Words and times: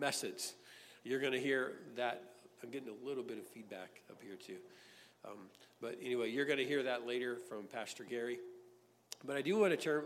message. 0.00 0.42
You're 1.04 1.20
going 1.20 1.34
to 1.34 1.40
hear 1.40 1.72
that. 1.96 2.24
I'm 2.62 2.70
getting 2.70 2.88
a 2.88 3.06
little 3.06 3.22
bit 3.22 3.38
of 3.38 3.46
feedback 3.46 4.00
up 4.10 4.16
here, 4.22 4.34
too. 4.34 4.56
Um, 5.26 5.36
but 5.80 5.98
anyway, 6.02 6.30
you're 6.30 6.46
going 6.46 6.58
to 6.58 6.64
hear 6.64 6.82
that 6.84 7.06
later 7.06 7.36
from 7.48 7.64
Pastor 7.64 8.04
Gary. 8.04 8.38
But 9.24 9.36
I 9.36 9.42
do 9.42 9.58
want 9.58 9.72
to 9.72 9.76
turn, 9.76 10.04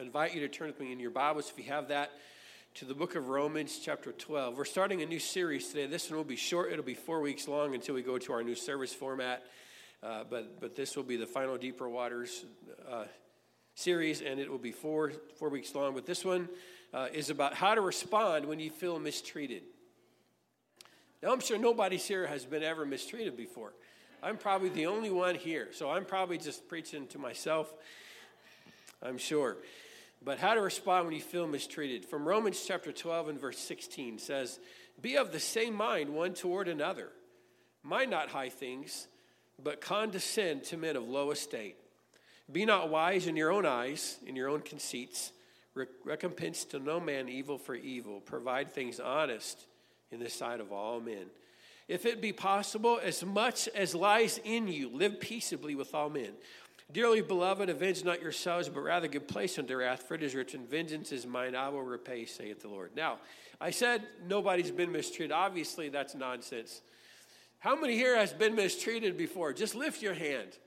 invite 0.00 0.34
you 0.34 0.40
to 0.40 0.48
turn 0.48 0.66
with 0.66 0.80
me 0.80 0.90
in 0.90 0.98
your 0.98 1.12
Bibles, 1.12 1.48
if 1.48 1.64
you 1.64 1.70
have 1.70 1.88
that, 1.88 2.10
to 2.74 2.84
the 2.84 2.94
book 2.94 3.14
of 3.14 3.28
Romans, 3.28 3.78
chapter 3.80 4.10
12. 4.10 4.56
We're 4.56 4.64
starting 4.64 5.02
a 5.02 5.06
new 5.06 5.20
series 5.20 5.68
today. 5.68 5.86
This 5.86 6.10
one 6.10 6.16
will 6.16 6.24
be 6.24 6.34
short, 6.34 6.72
it'll 6.72 6.84
be 6.84 6.94
four 6.94 7.20
weeks 7.20 7.46
long 7.46 7.74
until 7.74 7.94
we 7.94 8.02
go 8.02 8.18
to 8.18 8.32
our 8.32 8.42
new 8.42 8.56
service 8.56 8.92
format. 8.92 9.44
Uh, 10.02 10.24
but, 10.28 10.60
but 10.60 10.74
this 10.74 10.96
will 10.96 11.04
be 11.04 11.16
the 11.16 11.26
final 11.26 11.56
Deeper 11.56 11.88
Waters 11.88 12.44
uh, 12.90 13.04
series, 13.76 14.20
and 14.22 14.40
it 14.40 14.50
will 14.50 14.58
be 14.58 14.72
four, 14.72 15.12
four 15.38 15.48
weeks 15.48 15.72
long. 15.72 15.94
But 15.94 16.04
this 16.04 16.24
one 16.24 16.48
uh, 16.94 17.08
is 17.12 17.28
about 17.28 17.54
how 17.54 17.74
to 17.74 17.80
respond 17.80 18.46
when 18.46 18.60
you 18.60 18.70
feel 18.70 18.98
mistreated. 19.00 19.64
Now, 21.22 21.32
I'm 21.32 21.40
sure 21.40 21.58
nobody 21.58 21.96
here 21.96 22.26
has 22.26 22.44
been 22.44 22.62
ever 22.62 22.86
mistreated 22.86 23.36
before. 23.36 23.72
I'm 24.22 24.36
probably 24.36 24.68
the 24.68 24.86
only 24.86 25.10
one 25.10 25.34
here, 25.34 25.68
so 25.72 25.90
I'm 25.90 26.04
probably 26.04 26.38
just 26.38 26.68
preaching 26.68 27.06
to 27.08 27.18
myself, 27.18 27.72
I'm 29.02 29.18
sure. 29.18 29.56
But 30.24 30.38
how 30.38 30.54
to 30.54 30.60
respond 30.60 31.06
when 31.06 31.14
you 31.14 31.20
feel 31.20 31.46
mistreated. 31.46 32.06
From 32.06 32.26
Romans 32.26 32.64
chapter 32.66 32.92
12 32.92 33.28
and 33.28 33.40
verse 33.40 33.58
16 33.58 34.18
says, 34.18 34.60
Be 35.02 35.16
of 35.16 35.32
the 35.32 35.40
same 35.40 35.74
mind 35.74 36.08
one 36.10 36.32
toward 36.32 36.68
another. 36.68 37.10
Mind 37.82 38.10
not 38.10 38.30
high 38.30 38.48
things, 38.48 39.08
but 39.62 39.82
condescend 39.82 40.64
to 40.64 40.78
men 40.78 40.96
of 40.96 41.06
low 41.06 41.32
estate. 41.32 41.76
Be 42.50 42.64
not 42.64 42.88
wise 42.88 43.26
in 43.26 43.36
your 43.36 43.52
own 43.52 43.66
eyes, 43.66 44.18
in 44.26 44.36
your 44.36 44.48
own 44.48 44.60
conceits. 44.60 45.32
Re- 45.74 45.86
recompense 46.04 46.64
to 46.66 46.78
no 46.78 47.00
man 47.00 47.28
evil 47.28 47.58
for 47.58 47.74
evil. 47.74 48.20
Provide 48.20 48.70
things 48.70 49.00
honest 49.00 49.66
in 50.10 50.20
the 50.20 50.30
sight 50.30 50.60
of 50.60 50.72
all 50.72 51.00
men. 51.00 51.26
If 51.88 52.06
it 52.06 52.22
be 52.22 52.32
possible, 52.32 52.98
as 53.02 53.24
much 53.24 53.68
as 53.74 53.94
lies 53.94 54.40
in 54.44 54.68
you, 54.68 54.88
live 54.88 55.20
peaceably 55.20 55.74
with 55.74 55.94
all 55.94 56.08
men. 56.08 56.30
Dearly 56.92 57.22
beloved, 57.22 57.68
avenge 57.68 58.04
not 58.04 58.22
yourselves, 58.22 58.68
but 58.68 58.80
rather 58.80 59.08
give 59.08 59.26
place 59.26 59.58
unto 59.58 59.76
wrath, 59.76 60.04
for 60.04 60.14
it 60.14 60.22
is 60.22 60.34
written, 60.34 60.66
Vengeance 60.66 61.12
is 61.12 61.26
mine, 61.26 61.54
I 61.54 61.68
will 61.68 61.82
repay, 61.82 62.24
saith 62.24 62.60
the 62.60 62.68
Lord. 62.68 62.90
Now, 62.94 63.18
I 63.60 63.70
said 63.70 64.02
nobody's 64.28 64.70
been 64.70 64.92
mistreated. 64.92 65.32
Obviously, 65.32 65.88
that's 65.88 66.14
nonsense. 66.14 66.82
How 67.58 67.74
many 67.74 67.94
here 67.94 68.16
has 68.16 68.32
been 68.32 68.54
mistreated 68.54 69.16
before? 69.16 69.52
Just 69.52 69.74
lift 69.74 70.02
your 70.02 70.14
hand. 70.14 70.58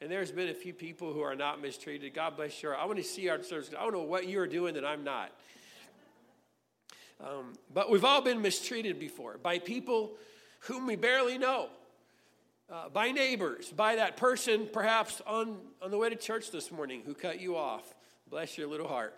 And 0.00 0.10
there's 0.10 0.30
been 0.30 0.48
a 0.48 0.54
few 0.54 0.72
people 0.72 1.12
who 1.12 1.22
are 1.22 1.34
not 1.34 1.60
mistreated. 1.60 2.14
God 2.14 2.36
bless 2.36 2.62
you. 2.62 2.70
I 2.70 2.84
want 2.84 2.98
to 2.98 3.04
see 3.04 3.28
our 3.28 3.42
service. 3.42 3.70
I 3.76 3.82
don't 3.82 3.92
know 3.92 4.02
what 4.02 4.28
you 4.28 4.38
are 4.40 4.46
doing 4.46 4.74
that 4.74 4.84
I'm 4.84 5.02
not. 5.02 5.32
Um, 7.20 7.54
but 7.74 7.90
we've 7.90 8.04
all 8.04 8.22
been 8.22 8.40
mistreated 8.40 9.00
before 9.00 9.38
by 9.42 9.58
people 9.58 10.12
whom 10.60 10.86
we 10.86 10.94
barely 10.94 11.36
know, 11.36 11.68
uh, 12.70 12.88
by 12.90 13.10
neighbors, 13.10 13.72
by 13.72 13.96
that 13.96 14.16
person 14.16 14.68
perhaps 14.72 15.20
on, 15.26 15.56
on 15.82 15.90
the 15.90 15.98
way 15.98 16.10
to 16.10 16.16
church 16.16 16.52
this 16.52 16.70
morning 16.70 17.02
who 17.04 17.14
cut 17.14 17.40
you 17.40 17.56
off. 17.56 17.94
Bless 18.30 18.56
your 18.56 18.68
little 18.68 18.86
heart. 18.86 19.16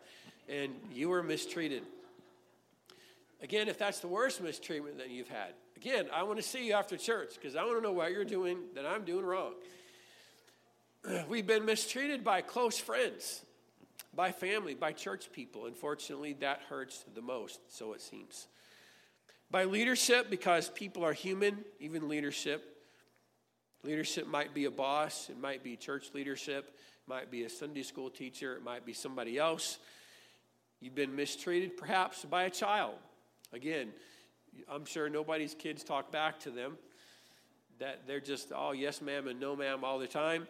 And 0.48 0.72
you 0.92 1.10
were 1.10 1.22
mistreated. 1.22 1.82
Again, 3.42 3.68
if 3.68 3.78
that's 3.78 4.00
the 4.00 4.08
worst 4.08 4.42
mistreatment 4.42 4.96
that 4.98 5.10
you've 5.10 5.28
had, 5.28 5.52
again, 5.76 6.06
I 6.12 6.22
want 6.22 6.38
to 6.38 6.42
see 6.42 6.66
you 6.66 6.72
after 6.72 6.96
church 6.96 7.34
because 7.34 7.54
I 7.54 7.64
want 7.64 7.76
to 7.76 7.82
know 7.82 7.92
what 7.92 8.12
you're 8.12 8.24
doing 8.24 8.58
that 8.74 8.86
I'm 8.86 9.04
doing 9.04 9.26
wrong. 9.26 9.52
We've 11.28 11.46
been 11.46 11.64
mistreated 11.64 12.24
by 12.24 12.42
close 12.42 12.78
friends 12.78 13.42
by 14.14 14.32
family, 14.32 14.74
by 14.74 14.92
church 14.92 15.30
people. 15.32 15.66
Unfortunately, 15.66 16.34
that 16.40 16.60
hurts 16.68 17.04
the 17.14 17.22
most, 17.22 17.60
so 17.68 17.92
it 17.92 18.00
seems. 18.00 18.48
By 19.50 19.64
leadership, 19.64 20.30
because 20.30 20.68
people 20.68 21.04
are 21.04 21.12
human, 21.12 21.64
even 21.78 22.08
leadership. 22.08 22.76
Leadership 23.82 24.26
might 24.26 24.52
be 24.52 24.66
a 24.66 24.70
boss, 24.70 25.30
it 25.30 25.38
might 25.38 25.64
be 25.64 25.76
church 25.76 26.10
leadership, 26.12 26.68
it 26.68 27.08
might 27.08 27.30
be 27.30 27.44
a 27.44 27.48
Sunday 27.48 27.82
school 27.82 28.10
teacher, 28.10 28.54
it 28.54 28.62
might 28.62 28.84
be 28.84 28.92
somebody 28.92 29.38
else. 29.38 29.78
You've 30.80 30.94
been 30.94 31.16
mistreated 31.16 31.76
perhaps 31.76 32.24
by 32.24 32.44
a 32.44 32.50
child. 32.50 32.94
Again, 33.52 33.88
I'm 34.68 34.84
sure 34.84 35.08
nobody's 35.08 35.54
kids 35.54 35.82
talk 35.82 36.12
back 36.12 36.40
to 36.40 36.50
them. 36.50 36.76
That 37.78 38.06
they're 38.06 38.20
just, 38.20 38.52
oh, 38.54 38.72
yes, 38.72 39.00
ma'am, 39.00 39.28
and 39.28 39.40
no, 39.40 39.56
ma'am, 39.56 39.84
all 39.84 39.98
the 39.98 40.06
time 40.06 40.46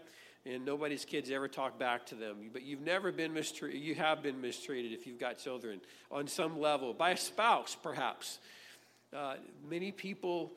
and 0.47 0.65
nobody's 0.65 1.05
kids 1.05 1.31
ever 1.31 1.49
talk 1.49 1.79
back 1.79 2.07
to 2.07 2.15
them. 2.15 2.51
But 2.53 2.63
you've 2.63 2.81
never 2.81 3.13
been 3.13 3.35
mistreated. 3.35 3.81
You 3.83 3.95
have 3.97 4.23
been 4.23 4.41
mistreated 4.41 4.93
if 4.93 5.07
you've 5.07 5.21
got 5.21 5.39
children 5.39 5.81
on 6.11 6.27
some 6.27 6.59
level 6.59 6.95
by 6.95 7.11
a 7.11 7.17
spouse, 7.17 7.77
perhaps. 7.83 8.39
Uh, 9.15 9.35
many 9.69 9.93
people 9.93 10.53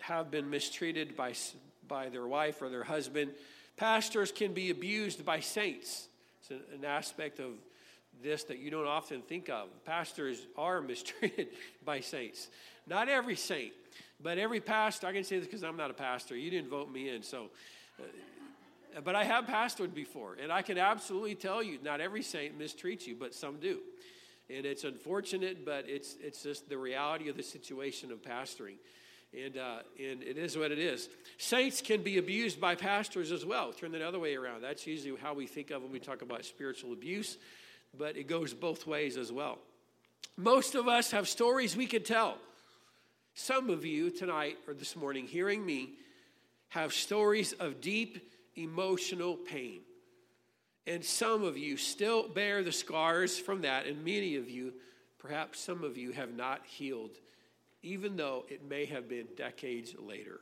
have 0.00 0.30
been 0.30 0.48
mistreated 0.48 1.16
by, 1.16 1.34
by 1.88 2.08
their 2.08 2.26
wife 2.26 2.62
or 2.62 2.68
their 2.68 2.84
husband. 2.84 3.32
Pastors 3.76 4.30
can 4.30 4.52
be 4.52 4.70
abused 4.70 5.24
by 5.24 5.40
saints. 5.40 6.08
It's 6.40 6.50
an, 6.50 6.60
an 6.74 6.84
aspect 6.84 7.40
of 7.40 7.52
this 8.22 8.44
that 8.44 8.58
you 8.58 8.70
don't 8.70 8.86
often 8.86 9.22
think 9.22 9.48
of. 9.48 9.68
Pastors 9.84 10.46
are 10.56 10.80
mistreated 10.82 11.48
by 11.84 12.00
saints. 12.00 12.48
Not 12.86 13.08
every 13.08 13.36
saint, 13.36 13.72
but 14.22 14.38
every 14.38 14.60
pastor. 14.60 15.08
I 15.08 15.12
can 15.12 15.24
say 15.24 15.38
this 15.38 15.46
because 15.46 15.64
I'm 15.64 15.76
not 15.76 15.90
a 15.90 15.94
pastor. 15.94 16.36
You 16.36 16.50
didn't 16.50 16.70
vote 16.70 16.90
me 16.90 17.08
in, 17.08 17.22
so. 17.22 17.48
But 19.04 19.14
I 19.14 19.24
have 19.24 19.44
pastored 19.46 19.94
before, 19.94 20.36
and 20.40 20.52
I 20.52 20.62
can 20.62 20.78
absolutely 20.78 21.34
tell 21.34 21.62
you 21.62 21.78
not 21.82 22.00
every 22.00 22.22
saint 22.22 22.58
mistreats 22.58 23.06
you, 23.06 23.16
but 23.18 23.34
some 23.34 23.58
do. 23.58 23.80
And 24.50 24.64
it's 24.64 24.84
unfortunate, 24.84 25.64
but 25.64 25.84
it's, 25.88 26.16
it's 26.20 26.42
just 26.42 26.68
the 26.68 26.78
reality 26.78 27.28
of 27.28 27.36
the 27.36 27.42
situation 27.42 28.10
of 28.10 28.22
pastoring. 28.22 28.76
And, 29.34 29.58
uh, 29.58 29.80
and 29.98 30.22
it 30.22 30.38
is 30.38 30.56
what 30.56 30.72
it 30.72 30.78
is. 30.78 31.10
Saints 31.36 31.82
can 31.82 32.02
be 32.02 32.16
abused 32.16 32.58
by 32.58 32.74
pastors 32.74 33.30
as 33.30 33.44
well. 33.44 33.72
Turn 33.72 33.92
the 33.92 34.06
other 34.06 34.18
way 34.18 34.36
around. 34.36 34.62
That's 34.62 34.86
usually 34.86 35.18
how 35.20 35.34
we 35.34 35.46
think 35.46 35.70
of 35.70 35.82
when 35.82 35.92
we 35.92 36.00
talk 36.00 36.22
about 36.22 36.46
spiritual 36.46 36.94
abuse, 36.94 37.36
but 37.96 38.16
it 38.16 38.26
goes 38.26 38.54
both 38.54 38.86
ways 38.86 39.18
as 39.18 39.30
well. 39.30 39.58
Most 40.36 40.74
of 40.74 40.88
us 40.88 41.10
have 41.10 41.28
stories 41.28 41.76
we 41.76 41.86
could 41.86 42.06
tell. 42.06 42.38
Some 43.34 43.68
of 43.68 43.84
you 43.84 44.10
tonight 44.10 44.56
or 44.66 44.72
this 44.72 44.96
morning, 44.96 45.26
hearing 45.26 45.64
me, 45.64 45.90
have 46.70 46.92
stories 46.92 47.52
of 47.52 47.80
deep 47.80 48.30
emotional 48.56 49.36
pain. 49.36 49.80
And 50.86 51.04
some 51.04 51.44
of 51.44 51.58
you 51.58 51.76
still 51.76 52.28
bear 52.28 52.62
the 52.62 52.72
scars 52.72 53.38
from 53.38 53.62
that, 53.62 53.86
and 53.86 54.04
many 54.04 54.36
of 54.36 54.48
you, 54.48 54.72
perhaps 55.18 55.60
some 55.60 55.84
of 55.84 55.98
you, 55.98 56.12
have 56.12 56.34
not 56.34 56.64
healed, 56.64 57.18
even 57.82 58.16
though 58.16 58.44
it 58.48 58.66
may 58.68 58.86
have 58.86 59.08
been 59.08 59.26
decades 59.36 59.94
later. 59.98 60.40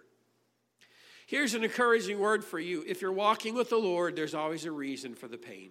Here's 1.26 1.54
an 1.54 1.64
encouraging 1.64 2.20
word 2.20 2.44
for 2.44 2.60
you. 2.60 2.84
If 2.86 3.02
you're 3.02 3.10
walking 3.10 3.54
with 3.54 3.70
the 3.70 3.76
Lord, 3.76 4.14
there's 4.14 4.34
always 4.34 4.64
a 4.64 4.70
reason 4.70 5.14
for 5.14 5.26
the 5.26 5.36
pain. 5.36 5.70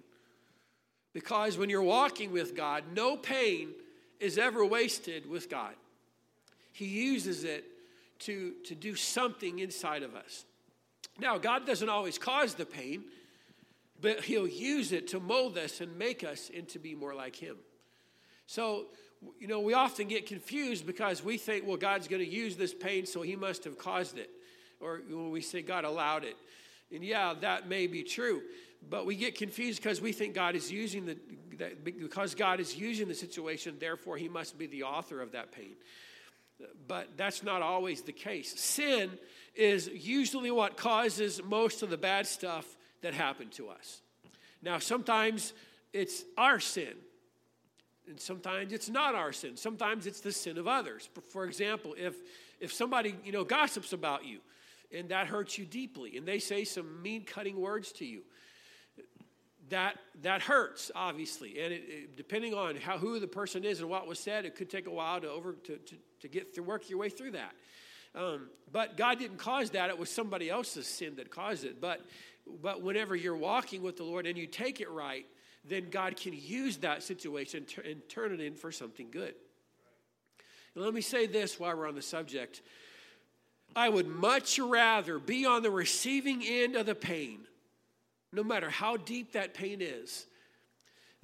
Because 1.14 1.58
when 1.58 1.70
you're 1.70 1.82
walking 1.82 2.34
with 2.34 2.58
God, 2.58 2.84
no 2.94 3.16
pain 3.16 3.70
is 4.20 4.38
ever 4.38 4.66
wasted 4.66 5.30
with 5.30 5.50
God. 5.50 5.74
He 6.74 6.86
uses 6.86 7.46
it 7.46 7.64
to, 8.20 8.54
to 8.66 8.76
do 8.76 8.96
something 8.96 9.60
inside 9.60 10.04
of 10.04 10.14
us. 10.14 10.44
Now, 11.20 11.38
God 11.38 11.66
doesn't 11.66 11.90
always 11.90 12.18
cause 12.18 12.56
the 12.56 12.66
pain, 12.66 13.04
but 14.02 14.22
He'll 14.22 14.48
use 14.48 14.92
it 14.92 15.08
to 15.10 15.20
mold 15.20 15.58
us 15.58 15.82
and 15.82 15.98
make 15.98 16.24
us 16.24 16.50
into 16.50 16.80
be 16.80 16.96
more 16.96 17.14
like 17.14 17.36
Him. 17.36 17.58
So, 18.48 18.88
you 19.40 19.48
know, 19.48 19.62
we 19.62 19.74
often 19.74 20.08
get 20.08 20.28
confused 20.28 20.86
because 20.86 21.24
we 21.24 21.38
think, 21.38 21.66
well, 21.66 21.78
God's 21.78 22.08
going 22.08 22.24
to 22.24 22.30
use 22.30 22.58
this 22.58 22.74
pain, 22.74 23.06
so 23.06 23.22
He 23.22 23.36
must 23.36 23.64
have 23.64 23.78
caused 23.78 24.18
it. 24.18 24.30
Or 24.82 25.02
when 25.08 25.32
we 25.32 25.42
say 25.42 25.62
God 25.62 25.86
allowed 25.86 26.26
it. 26.26 26.36
And 26.94 27.04
yeah, 27.04 27.34
that 27.42 27.68
may 27.68 27.88
be 27.88 28.04
true. 28.04 28.42
But 28.88 29.06
we 29.06 29.16
get 29.16 29.36
confused 29.36 29.82
because 29.82 30.00
we 30.00 30.12
think 30.12 30.36
God 30.36 30.56
is 30.56 30.72
using 30.72 31.06
the, 31.06 31.18
because 31.84 32.36
God 32.36 32.60
is 32.60 32.76
using 32.76 33.08
the 33.08 33.16
situation, 33.16 33.78
therefore 33.80 34.18
He 34.18 34.28
must 34.28 34.58
be 34.58 34.68
the 34.68 34.84
author 34.84 35.22
of 35.22 35.32
that 35.32 35.52
pain. 35.52 35.76
But 36.88 37.18
that's 37.18 37.42
not 37.42 37.62
always 37.62 38.02
the 38.02 38.12
case. 38.12 38.60
Sin 38.60 39.12
is 39.56 39.88
usually 39.88 40.52
what 40.52 40.78
causes 40.78 41.42
most 41.44 41.82
of 41.82 41.90
the 41.90 41.98
bad 41.98 42.28
stuff 42.28 42.66
that 43.02 43.14
happened 43.14 43.52
to 43.54 43.70
us. 43.70 44.02
Now, 44.62 44.80
sometimes 44.80 45.54
it's 45.94 46.24
our 46.38 46.60
sin, 46.60 46.94
and 48.08 48.20
sometimes 48.20 48.74
it's 48.74 48.90
not 48.90 49.16
our 49.16 49.32
sin. 49.32 49.58
Sometimes 49.58 50.08
it's 50.08 50.20
the 50.20 50.32
sin 50.32 50.58
of 50.58 50.68
others. 50.68 51.10
For 51.30 51.46
example, 51.46 51.96
if 51.98 52.16
if 52.60 52.74
somebody 52.74 53.16
you 53.24 53.32
know 53.32 53.44
gossips 53.44 53.94
about 53.94 54.26
you, 54.26 54.40
and 54.94 55.10
that 55.10 55.28
hurts 55.28 55.58
you 55.58 55.66
deeply, 55.66 56.18
and 56.18 56.28
they 56.28 56.40
say 56.40 56.64
some 56.64 57.02
mean, 57.02 57.24
cutting 57.24 57.60
words 57.60 57.92
to 57.94 58.06
you, 58.06 58.24
that 59.70 59.98
that 60.22 60.42
hurts 60.42 60.92
obviously, 60.96 61.60
and 61.60 61.74
it, 61.74 61.84
it, 61.88 62.18
depending 62.18 62.54
on 62.54 62.76
how 62.76 62.98
who 62.98 63.20
the 63.20 63.28
person 63.28 63.64
is 63.64 63.80
and 63.80 63.90
what 63.90 64.08
was 64.08 64.20
said, 64.20 64.46
it 64.46 64.56
could 64.56 64.70
take 64.70 64.88
a 64.88 64.92
while 64.92 65.22
to 65.22 65.30
over 65.30 65.54
to 65.54 65.78
to, 65.78 65.96
to 66.22 66.28
get 66.28 66.54
to 66.56 66.62
work 66.62 66.90
your 66.90 67.00
way 67.00 67.10
through 67.10 67.32
that. 67.32 67.54
Um, 68.16 68.48
but 68.72 68.98
God 68.98 69.20
didn't 69.20 69.38
cause 69.38 69.72
that. 69.72 69.90
It 69.90 69.98
was 69.98 70.10
somebody 70.10 70.50
else's 70.50 70.88
sin 70.88 71.16
that 71.18 71.30
caused 71.30 71.66
it. 71.66 71.82
But, 71.82 72.02
but 72.62 72.82
whenever 72.82 73.16
you're 73.16 73.36
walking 73.36 73.82
with 73.82 73.98
the 73.98 74.04
Lord 74.04 74.26
and 74.26 74.38
you 74.38 74.48
take 74.48 74.80
it 74.80 74.90
right, 74.90 75.26
then 75.68 75.90
God 75.90 76.16
can 76.16 76.34
use 76.34 76.78
that 76.78 77.04
situation 77.04 77.66
and 77.84 78.08
turn 78.08 78.34
it 78.34 78.40
in 78.40 78.56
for 78.56 78.72
something 78.72 79.10
good. 79.12 79.34
And 80.76 80.84
let 80.84 80.94
me 80.94 81.02
say 81.02 81.26
this 81.26 81.60
while 81.60 81.76
we're 81.76 81.88
on 81.88 81.96
the 81.96 82.02
subject. 82.02 82.62
I 83.76 83.90
would 83.90 84.08
much 84.08 84.60
rather 84.60 85.20
be 85.20 85.46
on 85.46 85.64
the 85.64 85.72
receiving 85.72 86.44
end 86.44 86.76
of 86.76 86.86
the 86.86 86.96
pain, 86.96 87.40
no 88.32 88.44
matter 88.44 88.70
how 88.70 88.96
deep 88.96 89.34
that 89.34 89.54
pain 89.54 89.80
is, 89.82 90.26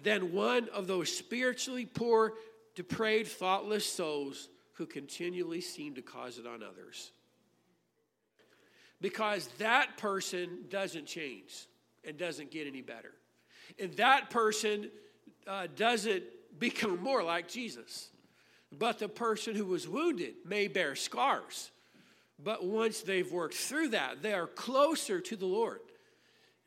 than 0.01 0.33
one 0.33 0.67
of 0.69 0.87
those 0.87 1.15
spiritually 1.15 1.85
poor, 1.85 2.33
depraved, 2.75 3.29
thoughtless 3.31 3.85
souls 3.85 4.49
who 4.73 4.85
continually 4.85 5.61
seem 5.61 5.95
to 5.95 6.01
cause 6.01 6.37
it 6.37 6.47
on 6.47 6.63
others. 6.63 7.11
Because 8.99 9.47
that 9.57 9.97
person 9.97 10.65
doesn't 10.69 11.07
change 11.07 11.67
and 12.03 12.17
doesn't 12.17 12.51
get 12.51 12.67
any 12.67 12.81
better. 12.81 13.13
And 13.79 13.93
that 13.93 14.29
person 14.29 14.89
uh, 15.47 15.67
doesn't 15.75 16.23
become 16.59 17.01
more 17.01 17.23
like 17.23 17.47
Jesus. 17.47 18.09
But 18.71 18.99
the 18.99 19.09
person 19.09 19.55
who 19.55 19.65
was 19.65 19.87
wounded 19.87 20.35
may 20.45 20.67
bear 20.67 20.95
scars. 20.95 21.71
But 22.43 22.63
once 22.63 23.01
they've 23.01 23.31
worked 23.31 23.55
through 23.55 23.89
that, 23.89 24.21
they 24.21 24.33
are 24.33 24.47
closer 24.47 25.19
to 25.19 25.35
the 25.35 25.45
Lord 25.45 25.81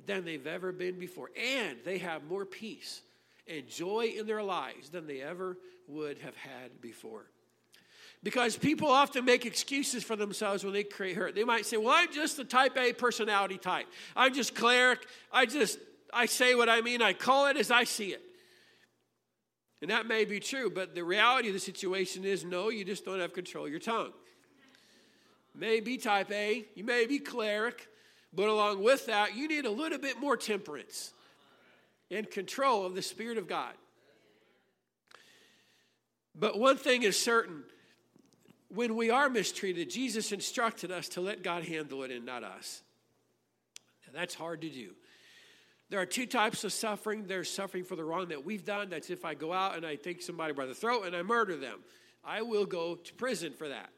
than 0.04 0.24
they've 0.24 0.46
ever 0.46 0.72
been 0.72 0.98
before. 0.98 1.30
And 1.36 1.78
they 1.84 1.98
have 1.98 2.24
more 2.24 2.44
peace 2.44 3.02
and 3.46 3.68
joy 3.68 4.14
in 4.16 4.26
their 4.26 4.42
lives 4.42 4.90
than 4.90 5.06
they 5.06 5.20
ever 5.20 5.56
would 5.88 6.18
have 6.18 6.36
had 6.36 6.80
before. 6.80 7.26
Because 8.24 8.56
people 8.56 8.88
often 8.88 9.26
make 9.26 9.44
excuses 9.44 10.02
for 10.02 10.16
themselves 10.16 10.64
when 10.64 10.72
they 10.72 10.82
create 10.82 11.14
hurt. 11.14 11.34
They 11.34 11.44
might 11.44 11.66
say, 11.66 11.76
Well, 11.76 11.94
I'm 11.94 12.10
just 12.10 12.38
the 12.38 12.44
type 12.44 12.76
A 12.78 12.94
personality 12.94 13.58
type. 13.58 13.86
I'm 14.16 14.32
just 14.32 14.54
choleric. 14.54 15.06
I 15.30 15.44
just, 15.44 15.78
I 16.12 16.24
say 16.24 16.54
what 16.54 16.70
I 16.70 16.80
mean. 16.80 17.02
I 17.02 17.12
call 17.12 17.46
it 17.48 17.58
as 17.58 17.70
I 17.70 17.84
see 17.84 18.08
it. 18.08 18.22
And 19.82 19.90
that 19.90 20.06
may 20.06 20.24
be 20.24 20.40
true, 20.40 20.70
but 20.70 20.94
the 20.94 21.04
reality 21.04 21.48
of 21.48 21.54
the 21.54 21.60
situation 21.60 22.24
is 22.24 22.42
no, 22.42 22.70
you 22.70 22.86
just 22.86 23.04
don't 23.04 23.20
have 23.20 23.34
control 23.34 23.66
of 23.66 23.70
your 23.70 23.80
tongue. 23.80 24.12
May 25.54 25.80
be 25.80 25.98
type 25.98 26.32
A, 26.32 26.64
you 26.74 26.82
may 26.82 27.04
be 27.04 27.18
choleric, 27.18 27.86
but 28.32 28.48
along 28.48 28.82
with 28.82 29.04
that, 29.06 29.36
you 29.36 29.46
need 29.46 29.66
a 29.66 29.70
little 29.70 29.98
bit 29.98 30.18
more 30.18 30.38
temperance 30.38 31.12
and 32.10 32.28
control 32.30 32.86
of 32.86 32.94
the 32.94 33.02
Spirit 33.02 33.36
of 33.36 33.46
God. 33.46 33.74
But 36.34 36.58
one 36.58 36.78
thing 36.78 37.02
is 37.02 37.20
certain 37.20 37.64
when 38.74 38.96
we 38.96 39.10
are 39.10 39.28
mistreated, 39.28 39.90
Jesus 39.90 40.32
instructed 40.32 40.90
us 40.90 41.08
to 41.10 41.20
let 41.20 41.42
God 41.42 41.64
handle 41.64 42.02
it 42.02 42.10
and 42.10 42.26
not 42.26 42.42
us. 42.44 42.82
And 44.06 44.14
that's 44.14 44.34
hard 44.34 44.60
to 44.62 44.68
do. 44.68 44.90
There 45.90 46.00
are 46.00 46.06
two 46.06 46.26
types 46.26 46.64
of 46.64 46.72
suffering. 46.72 47.26
There's 47.26 47.50
suffering 47.50 47.84
for 47.84 47.94
the 47.94 48.04
wrong 48.04 48.28
that 48.28 48.44
we've 48.44 48.64
done. 48.64 48.88
That's 48.90 49.10
if 49.10 49.24
I 49.24 49.34
go 49.34 49.52
out 49.52 49.76
and 49.76 49.86
I 49.86 49.94
take 49.96 50.22
somebody 50.22 50.52
by 50.52 50.66
the 50.66 50.74
throat 50.74 51.06
and 51.06 51.14
I 51.14 51.22
murder 51.22 51.56
them. 51.56 51.80
I 52.24 52.42
will 52.42 52.64
go 52.64 52.96
to 52.96 53.14
prison 53.14 53.52
for 53.52 53.68
that. 53.68 53.90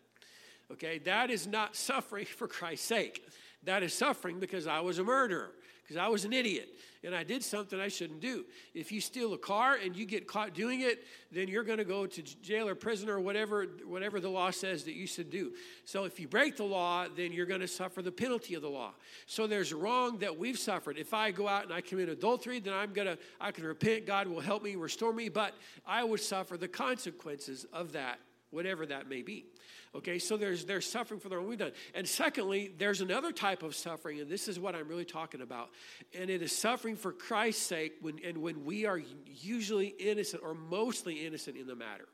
Okay, 0.73 0.99
that 0.99 1.31
is 1.31 1.47
not 1.47 1.77
suffering 1.77 2.25
for 2.37 2.49
Christ's 2.49 2.87
sake. 2.87 3.27
That 3.63 3.83
is 3.83 3.95
suffering 3.95 4.41
because 4.41 4.67
I 4.67 4.81
was 4.81 4.99
a 4.99 5.05
murderer 5.05 5.53
because 5.87 5.97
I 5.97 6.09
was 6.09 6.25
an 6.25 6.33
idiot 6.33 6.69
and 7.05 7.15
I 7.15 7.23
did 7.23 7.45
something 7.45 7.79
I 7.79 7.87
shouldn't 7.87 8.21
do. 8.21 8.45
If 8.75 8.91
you 8.91 9.01
steal 9.01 9.33
a 9.35 9.39
car 9.39 9.79
and 9.83 9.95
you 9.95 10.05
get 10.05 10.27
caught 10.27 10.55
doing 10.55 10.81
it, 10.81 11.05
then 11.31 11.47
you're 11.47 11.63
going 11.63 11.79
to 11.79 11.85
go 11.85 12.07
to 12.07 12.23
jail 12.23 12.69
or 12.69 12.75
prison 12.75 13.09
or 13.09 13.21
whatever, 13.21 13.67
whatever 13.87 14.19
the 14.19 14.29
law 14.29 14.51
says 14.51 14.83
that 14.85 14.95
you 14.95 15.07
should 15.07 15.31
do. 15.31 15.53
So 15.85 16.05
if 16.05 16.19
you 16.19 16.27
break 16.27 16.57
the 16.57 16.65
law, 16.65 17.07
then 17.15 17.33
you're 17.33 17.47
going 17.47 17.61
to 17.61 17.69
suffer 17.69 18.03
the 18.03 18.11
penalty 18.11 18.55
of 18.55 18.63
the 18.63 18.69
law. 18.69 18.93
So 19.27 19.47
there's 19.47 19.73
wrong 19.73 20.19
that 20.19 20.37
we've 20.37 20.59
suffered. 20.59 20.99
If 20.99 21.15
I 21.15 21.31
go 21.31 21.47
out 21.47 21.63
and 21.63 21.73
I 21.73 21.81
commit 21.81 22.09
adultery, 22.09 22.59
then 22.59 22.75
I'm 22.75 22.93
going 22.93 23.07
to, 23.07 23.19
I 23.41 23.53
can 23.53 23.65
repent. 23.65 24.07
God 24.07 24.27
will 24.27 24.41
help 24.41 24.65
me, 24.65 24.75
restore 24.75 25.13
me, 25.13 25.29
but 25.29 25.55
I 25.87 26.03
would 26.03 26.21
suffer 26.21 26.57
the 26.57 26.69
consequences 26.69 27.67
of 27.73 27.93
that, 27.93 28.19
whatever 28.51 28.87
that 28.87 29.09
may 29.09 29.23
be. 29.23 29.47
Okay, 29.95 30.19
so 30.19 30.37
there's 30.37 30.65
there's 30.65 30.89
suffering 30.89 31.21
for 31.21 31.29
the 31.29 31.37
wrong 31.37 31.49
we've 31.49 31.59
done. 31.59 31.73
And 31.95 32.07
secondly, 32.07 32.73
there's 32.77 33.01
another 33.01 33.33
type 33.33 33.63
of 33.63 33.75
suffering, 33.75 34.21
and 34.21 34.31
this 34.31 34.49
is 34.49 34.61
what 34.61 34.75
I'm 34.75 34.89
really 34.89 35.05
talking 35.05 35.41
about. 35.41 35.71
And 36.19 36.29
it 36.29 36.43
is 36.43 36.53
suffering 36.53 36.97
for 36.97 37.13
Christ's 37.13 37.63
sake 37.63 37.95
when 38.01 38.21
and 38.25 38.39
when 38.39 38.65
we 38.65 38.85
are 38.85 39.01
usually 39.27 39.89
innocent 39.89 40.43
or 40.43 40.55
mostly 40.55 41.27
innocent 41.27 41.57
in 41.57 41.67
the 41.67 41.77
matter. 41.77 42.09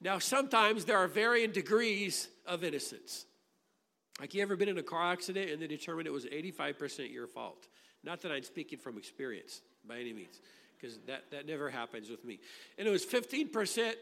Now, 0.00 0.18
sometimes 0.18 0.84
there 0.84 0.98
are 0.98 1.06
varying 1.06 1.52
degrees 1.52 2.28
of 2.46 2.64
innocence. 2.64 3.24
Like 4.20 4.34
you 4.34 4.42
ever 4.42 4.56
been 4.56 4.68
in 4.68 4.78
a 4.78 4.82
car 4.82 5.12
accident 5.12 5.50
and 5.50 5.62
they 5.62 5.66
determined 5.66 6.06
it 6.06 6.12
was 6.12 6.26
85% 6.26 7.12
your 7.12 7.26
fault? 7.26 7.68
Not 8.04 8.20
that 8.22 8.32
I'm 8.32 8.42
speaking 8.42 8.78
from 8.78 8.98
experience 8.98 9.62
by 9.86 9.98
any 9.98 10.12
means, 10.12 10.40
because 10.78 10.98
that, 11.06 11.30
that 11.30 11.46
never 11.46 11.70
happens 11.70 12.10
with 12.10 12.24
me. 12.24 12.40
And 12.78 12.88
it 12.88 12.90
was 12.90 13.06
15% 13.06 13.94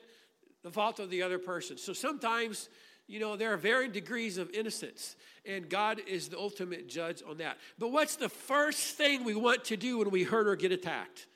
the 0.63 0.71
fault 0.71 0.99
of 0.99 1.11
the 1.11 1.23
other 1.23 1.39
person. 1.39 1.79
So 1.79 1.93
sometimes 1.93 2.69
you 3.11 3.19
know, 3.19 3.35
there 3.35 3.53
are 3.53 3.57
varying 3.57 3.91
degrees 3.91 4.39
of 4.39 4.51
innocence, 4.51 5.17
and 5.45 5.69
God 5.69 6.01
is 6.07 6.29
the 6.29 6.39
ultimate 6.39 6.89
judge 6.89 7.25
on 7.29 7.39
that. 7.39 7.59
But 7.77 7.91
what's 7.91 8.15
the 8.15 8.29
first 8.29 8.97
thing 8.97 9.25
we 9.25 9.35
want 9.35 9.65
to 9.65 9.77
do 9.77 9.99
when 9.99 10.11
we 10.11 10.23
hurt 10.23 10.47
or 10.47 10.55
get 10.55 10.71
attacked? 10.71 11.27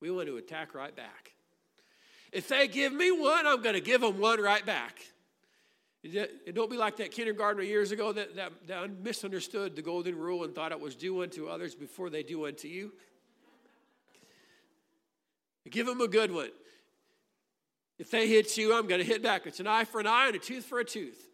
We 0.00 0.10
want 0.10 0.28
to 0.28 0.38
attack 0.38 0.74
right 0.74 0.96
back. 0.96 1.32
If 2.32 2.48
they 2.48 2.68
give 2.68 2.94
me 2.94 3.10
one, 3.10 3.46
I'm 3.46 3.60
going 3.60 3.74
to 3.74 3.82
give 3.82 4.00
them 4.00 4.18
one 4.18 4.40
right 4.40 4.64
back. 4.64 4.98
It 6.02 6.54
don't 6.54 6.70
be 6.70 6.78
like 6.78 6.96
that 6.98 7.10
kindergartner 7.10 7.62
years 7.62 7.92
ago 7.92 8.12
that, 8.12 8.36
that, 8.36 8.52
that 8.68 9.00
misunderstood 9.02 9.76
the 9.76 9.82
golden 9.82 10.16
rule 10.16 10.44
and 10.44 10.54
thought 10.54 10.72
it 10.72 10.80
was 10.80 10.94
do 10.94 11.22
unto 11.22 11.48
others 11.48 11.74
before 11.74 12.08
they 12.08 12.22
do 12.22 12.46
unto 12.46 12.68
you. 12.68 12.94
Give 15.68 15.84
them 15.84 16.00
a 16.00 16.08
good 16.08 16.32
one. 16.32 16.50
If 17.98 18.10
they 18.10 18.28
hit 18.28 18.56
you, 18.56 18.74
I'm 18.74 18.86
going 18.86 19.00
to 19.00 19.06
hit 19.06 19.22
back. 19.22 19.46
It's 19.46 19.60
an 19.60 19.66
eye 19.66 19.84
for 19.84 20.00
an 20.00 20.06
eye 20.06 20.26
and 20.26 20.36
a 20.36 20.38
tooth 20.38 20.64
for 20.64 20.78
a 20.78 20.84
tooth. 20.84 21.28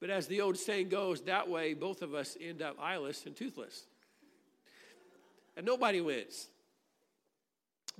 But 0.00 0.10
as 0.10 0.28
the 0.28 0.40
old 0.40 0.56
saying 0.56 0.90
goes, 0.90 1.22
that 1.22 1.48
way 1.48 1.74
both 1.74 2.02
of 2.02 2.14
us 2.14 2.36
end 2.40 2.62
up 2.62 2.76
eyeless 2.80 3.26
and 3.26 3.34
toothless. 3.34 3.84
And 5.56 5.66
nobody 5.66 6.00
wins. 6.00 6.46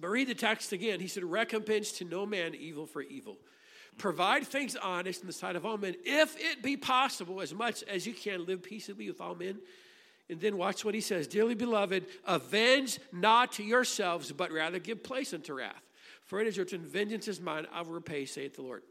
But 0.00 0.08
read 0.08 0.28
the 0.28 0.34
text 0.34 0.72
again. 0.72 1.00
He 1.00 1.08
said, 1.08 1.24
Recompense 1.24 1.92
to 1.92 2.04
no 2.04 2.24
man 2.24 2.54
evil 2.54 2.86
for 2.86 3.02
evil. 3.02 3.36
Provide 3.96 4.46
things 4.46 4.76
honest 4.76 5.22
in 5.22 5.26
the 5.26 5.32
sight 5.32 5.56
of 5.56 5.66
all 5.66 5.76
men, 5.76 5.96
if 6.04 6.36
it 6.38 6.62
be 6.62 6.76
possible, 6.76 7.40
as 7.40 7.52
much 7.52 7.82
as 7.82 8.06
you 8.06 8.12
can, 8.12 8.46
live 8.46 8.62
peaceably 8.62 9.08
with 9.08 9.20
all 9.20 9.34
men. 9.34 9.58
And 10.30 10.40
then 10.40 10.56
watch 10.56 10.84
what 10.84 10.94
he 10.94 11.00
says 11.00 11.26
Dearly 11.26 11.54
beloved, 11.54 12.06
avenge 12.24 13.00
not 13.12 13.58
yourselves, 13.58 14.30
but 14.30 14.52
rather 14.52 14.78
give 14.78 15.02
place 15.02 15.34
unto 15.34 15.54
wrath. 15.54 15.87
For 16.28 16.40
it 16.40 16.46
is 16.46 16.58
written, 16.58 16.82
Vengeance 16.82 17.26
is 17.26 17.40
mine, 17.40 17.66
I 17.72 17.80
will 17.82 17.92
repay, 17.92 18.26
saith 18.26 18.56
the 18.56 18.62
Lord. 18.62 18.82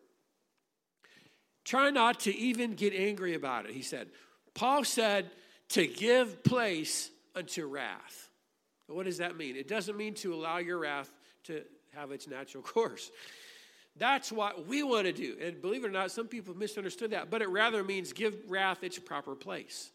Try 1.63 1.91
not 1.91 2.21
to 2.21 2.35
even 2.35 2.73
get 2.73 2.93
angry 2.93 3.35
about 3.35 3.65
it, 3.65 3.71
he 3.71 3.83
said. 3.83 4.09
Paul 4.55 4.83
said 4.83 5.29
to 5.69 5.85
give 5.85 6.43
place 6.43 7.11
unto 7.35 7.67
wrath. 7.67 8.29
What 8.87 9.05
does 9.05 9.19
that 9.19 9.37
mean? 9.37 9.55
It 9.55 9.67
doesn't 9.67 9.95
mean 9.95 10.15
to 10.15 10.33
allow 10.33 10.57
your 10.57 10.79
wrath 10.79 11.11
to 11.43 11.61
have 11.93 12.11
its 12.11 12.27
natural 12.27 12.63
course. 12.63 13.11
That's 13.97 14.31
what 14.31 14.67
we 14.67 14.81
want 14.81 15.05
to 15.05 15.13
do. 15.13 15.37
And 15.41 15.61
believe 15.61 15.83
it 15.83 15.87
or 15.87 15.91
not, 15.91 16.09
some 16.11 16.27
people 16.27 16.55
misunderstood 16.55 17.11
that, 17.11 17.29
but 17.29 17.41
it 17.41 17.49
rather 17.49 17.83
means 17.83 18.13
give 18.13 18.35
wrath 18.47 18.83
its 18.83 18.97
proper 18.97 19.35
place. 19.35 19.91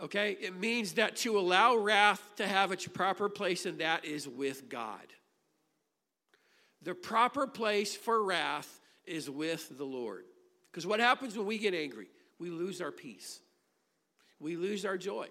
Okay? 0.00 0.36
It 0.40 0.54
means 0.58 0.92
that 0.94 1.16
to 1.16 1.38
allow 1.38 1.76
wrath 1.76 2.22
to 2.36 2.46
have 2.46 2.70
its 2.70 2.86
proper 2.86 3.28
place, 3.28 3.66
and 3.66 3.78
that 3.78 4.04
is 4.04 4.28
with 4.28 4.68
God. 4.68 5.00
The 6.82 6.94
proper 6.94 7.46
place 7.46 7.96
for 7.96 8.22
wrath 8.22 8.80
is 9.04 9.28
with 9.28 9.76
the 9.76 9.84
Lord. 9.84 10.24
Because 10.70 10.86
what 10.86 11.00
happens 11.00 11.36
when 11.36 11.46
we 11.46 11.58
get 11.58 11.74
angry? 11.74 12.08
We 12.38 12.50
lose 12.50 12.80
our 12.80 12.92
peace. 12.92 13.40
We 14.38 14.56
lose 14.56 14.84
our 14.84 14.96
joy. 14.96 15.28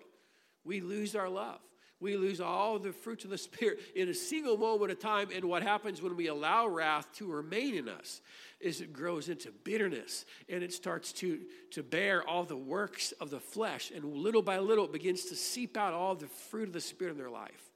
We 0.66 0.82
lose 0.82 1.16
our 1.16 1.30
love. 1.30 1.60
We 2.00 2.16
lose 2.16 2.42
all 2.42 2.78
the 2.78 2.92
fruits 2.92 3.24
of 3.24 3.32
the 3.32 3.38
Spirit 3.38 3.80
in 3.96 4.10
a 4.10 4.14
single 4.14 4.58
moment 4.58 4.92
of 4.92 5.00
time. 5.00 5.30
And 5.34 5.46
what 5.46 5.64
happens 5.64 6.02
when 6.02 6.16
we 6.16 6.28
allow 6.28 6.68
wrath 6.68 7.12
to 7.14 7.28
remain 7.28 7.76
in 7.76 7.88
us 7.88 8.22
is 8.60 8.82
it 8.82 8.92
grows 8.92 9.30
into 9.30 9.52
bitterness 9.64 10.26
and 10.50 10.64
it 10.64 10.74
starts 10.74 11.14
to, 11.14 11.40
to 11.72 11.84
bear 11.84 12.28
all 12.28 12.44
the 12.44 12.58
works 12.58 13.14
of 13.14 13.30
the 13.30 13.40
flesh. 13.40 13.92
And 13.96 14.04
little 14.04 14.42
by 14.42 14.60
little, 14.60 14.86
it 14.86 14.92
begins 14.92 15.26
to 15.26 15.36
seep 15.36 15.78
out 15.78 15.94
all 15.94 16.16
the 16.16 16.28
fruit 16.28 16.68
of 16.68 16.74
the 16.74 16.82
Spirit 16.82 17.12
in 17.12 17.18
their 17.18 17.30
life. 17.30 17.67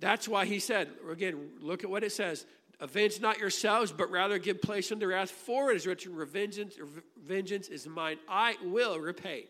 That's 0.00 0.28
why 0.28 0.44
he 0.44 0.58
said, 0.58 0.88
again, 1.10 1.50
look 1.60 1.84
at 1.84 1.90
what 1.90 2.04
it 2.04 2.12
says 2.12 2.46
Avenge 2.80 3.20
not 3.20 3.38
yourselves, 3.38 3.92
but 3.92 4.10
rather 4.10 4.38
give 4.38 4.60
place 4.60 4.90
unto 4.90 5.06
wrath, 5.06 5.30
for 5.30 5.70
it 5.70 5.76
is 5.76 5.86
written, 5.86 6.14
Vengeance, 6.26 6.74
vengeance 7.22 7.68
is 7.68 7.86
mine, 7.86 8.18
I 8.28 8.56
will 8.62 8.98
repay, 8.98 9.46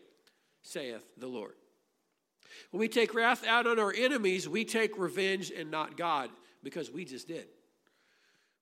saith 0.61 1.03
the 1.17 1.27
Lord. 1.27 1.53
When 2.71 2.79
we 2.79 2.87
take 2.87 3.13
wrath 3.13 3.45
out 3.45 3.67
on 3.67 3.79
our 3.79 3.93
enemies, 3.93 4.47
we 4.47 4.63
take 4.63 4.97
revenge 4.97 5.51
and 5.51 5.71
not 5.71 5.97
God, 5.97 6.29
because 6.63 6.91
we 6.91 7.03
just 7.03 7.27
did. 7.27 7.47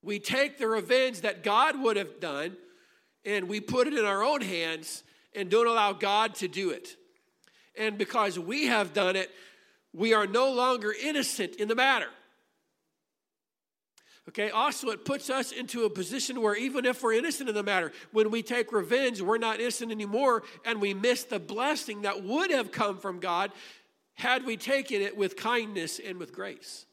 We 0.01 0.19
take 0.19 0.57
the 0.57 0.67
revenge 0.67 1.21
that 1.21 1.43
God 1.43 1.81
would 1.81 1.97
have 1.97 2.19
done 2.19 2.57
and 3.25 3.47
we 3.47 3.61
put 3.61 3.87
it 3.87 3.93
in 3.93 4.05
our 4.05 4.23
own 4.23 4.41
hands 4.41 5.03
and 5.33 5.49
don't 5.49 5.67
allow 5.67 5.93
God 5.93 6.35
to 6.35 6.47
do 6.47 6.71
it. 6.71 6.95
And 7.77 7.97
because 7.97 8.37
we 8.37 8.67
have 8.67 8.93
done 8.93 9.15
it, 9.15 9.31
we 9.93 10.13
are 10.13 10.27
no 10.27 10.51
longer 10.51 10.93
innocent 10.99 11.55
in 11.55 11.67
the 11.67 11.75
matter. 11.75 12.09
Okay, 14.29 14.49
also, 14.51 14.89
it 14.89 15.03
puts 15.03 15.29
us 15.29 15.51
into 15.51 15.83
a 15.83 15.89
position 15.89 16.41
where 16.41 16.55
even 16.55 16.85
if 16.85 17.03
we're 17.03 17.13
innocent 17.13 17.49
in 17.49 17.55
the 17.55 17.63
matter, 17.63 17.91
when 18.13 18.31
we 18.31 18.41
take 18.41 18.71
revenge, 18.71 19.21
we're 19.21 19.37
not 19.37 19.59
innocent 19.59 19.91
anymore, 19.91 20.43
and 20.63 20.79
we 20.79 20.93
miss 20.93 21.25
the 21.25 21.39
blessing 21.39 22.03
that 22.03 22.23
would 22.23 22.49
have 22.49 22.71
come 22.71 22.97
from 22.97 23.19
God 23.19 23.51
had 24.13 24.45
we 24.45 24.55
taken 24.55 25.01
it 25.01 25.17
with 25.17 25.35
kindness 25.35 25.99
and 25.99 26.17
with 26.19 26.33
grace. 26.33 26.85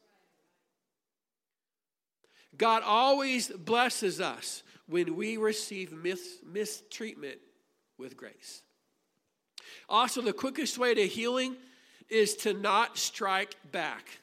God 2.57 2.83
always 2.85 3.49
blesses 3.49 4.21
us 4.21 4.65
when 4.89 5.15
we 5.15 5.37
receive 5.37 5.93
mis- 5.93 6.39
mistreatment 6.45 7.39
with 7.97 8.17
grace. 8.17 8.63
Also, 9.89 10.21
the 10.21 10.33
quickest 10.33 10.79
way 10.79 10.95
to 10.95 11.07
healing 11.07 11.57
is 12.11 12.35
to 12.37 12.53
not 12.53 12.99
strike 12.99 13.57
back 13.73 14.21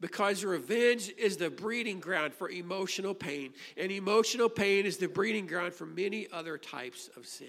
because 0.00 0.44
revenge 0.44 1.12
is 1.18 1.36
the 1.36 1.50
breeding 1.50 2.00
ground 2.00 2.32
for 2.32 2.48
emotional 2.50 3.14
pain, 3.14 3.52
and 3.76 3.92
emotional 3.92 4.48
pain 4.48 4.86
is 4.86 4.96
the 4.96 5.08
breeding 5.08 5.46
ground 5.46 5.74
for 5.74 5.84
many 5.84 6.26
other 6.32 6.56
types 6.56 7.10
of 7.16 7.26
sin. 7.26 7.48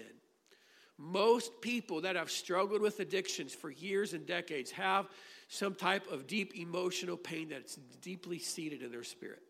Most 0.98 1.60
people 1.62 2.02
that 2.02 2.14
have 2.14 2.30
struggled 2.30 2.82
with 2.82 3.00
addictions 3.00 3.54
for 3.54 3.70
years 3.70 4.12
and 4.12 4.26
decades 4.26 4.70
have 4.72 5.08
some 5.48 5.74
type 5.74 6.10
of 6.12 6.26
deep 6.26 6.54
emotional 6.56 7.16
pain 7.16 7.48
that's 7.48 7.76
deeply 8.00 8.38
seated 8.38 8.82
in 8.82 8.90
their 8.90 9.02
spirit 9.02 9.42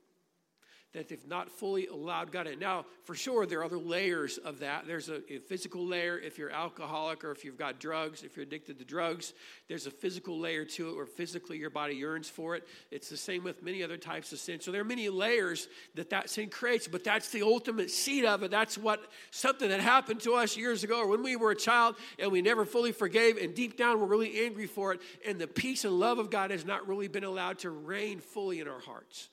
that 0.92 1.08
they've 1.08 1.26
not 1.26 1.50
fully 1.50 1.86
allowed 1.86 2.30
God 2.30 2.46
in. 2.46 2.58
Now, 2.58 2.84
for 3.04 3.14
sure, 3.14 3.46
there 3.46 3.60
are 3.60 3.64
other 3.64 3.78
layers 3.78 4.36
of 4.36 4.58
that. 4.58 4.86
There's 4.86 5.08
a, 5.08 5.22
a, 5.32 5.38
physical 5.38 5.86
layer 5.86 6.18
if 6.18 6.36
you're 6.36 6.50
alcoholic 6.50 7.24
or 7.24 7.30
if 7.30 7.44
you've 7.44 7.56
got 7.56 7.80
drugs, 7.80 8.22
if 8.22 8.36
you're 8.36 8.44
addicted 8.44 8.78
to 8.78 8.84
drugs. 8.84 9.32
There's 9.68 9.86
a 9.86 9.90
physical 9.90 10.38
layer 10.38 10.66
to 10.66 10.90
it 10.90 10.96
where 10.96 11.06
physically 11.06 11.56
your 11.56 11.70
body 11.70 11.94
yearns 11.94 12.28
for 12.28 12.56
it. 12.56 12.68
It's 12.90 13.08
the 13.08 13.16
same 13.16 13.42
with 13.42 13.62
many 13.62 13.82
other 13.82 13.96
types 13.96 14.32
of 14.32 14.38
sin. 14.38 14.60
So 14.60 14.70
there 14.70 14.82
are 14.82 14.84
many 14.84 15.08
layers 15.08 15.68
that 15.94 16.10
that 16.10 16.28
sin 16.28 16.50
creates, 16.50 16.86
but 16.88 17.04
that's 17.04 17.30
the 17.30 17.42
ultimate 17.42 17.90
seed 17.90 18.26
of 18.26 18.42
it. 18.42 18.50
That's 18.50 18.76
what 18.76 19.00
something 19.30 19.70
that 19.70 19.80
happened 19.80 20.20
to 20.20 20.34
us 20.34 20.58
years 20.58 20.84
ago 20.84 21.00
or 21.00 21.06
when 21.06 21.22
we 21.22 21.36
were 21.36 21.52
a 21.52 21.56
child 21.56 21.96
and 22.18 22.30
we 22.30 22.42
never 22.42 22.66
fully 22.66 22.92
forgave, 22.92 23.38
and 23.38 23.54
deep 23.54 23.78
down 23.78 23.98
we're 23.98 24.06
really 24.06 24.44
angry 24.44 24.66
for 24.66 24.92
it, 24.92 25.00
and 25.26 25.38
the 25.38 25.46
peace 25.46 25.84
and 25.84 25.98
love 25.98 26.18
of 26.18 26.30
God 26.30 26.50
has 26.50 26.66
not 26.66 26.86
really 26.86 27.08
been 27.08 27.24
allowed 27.24 27.60
to 27.60 27.70
reign 27.70 28.20
fully 28.20 28.60
in 28.60 28.68
our 28.68 28.80
hearts 28.80 29.30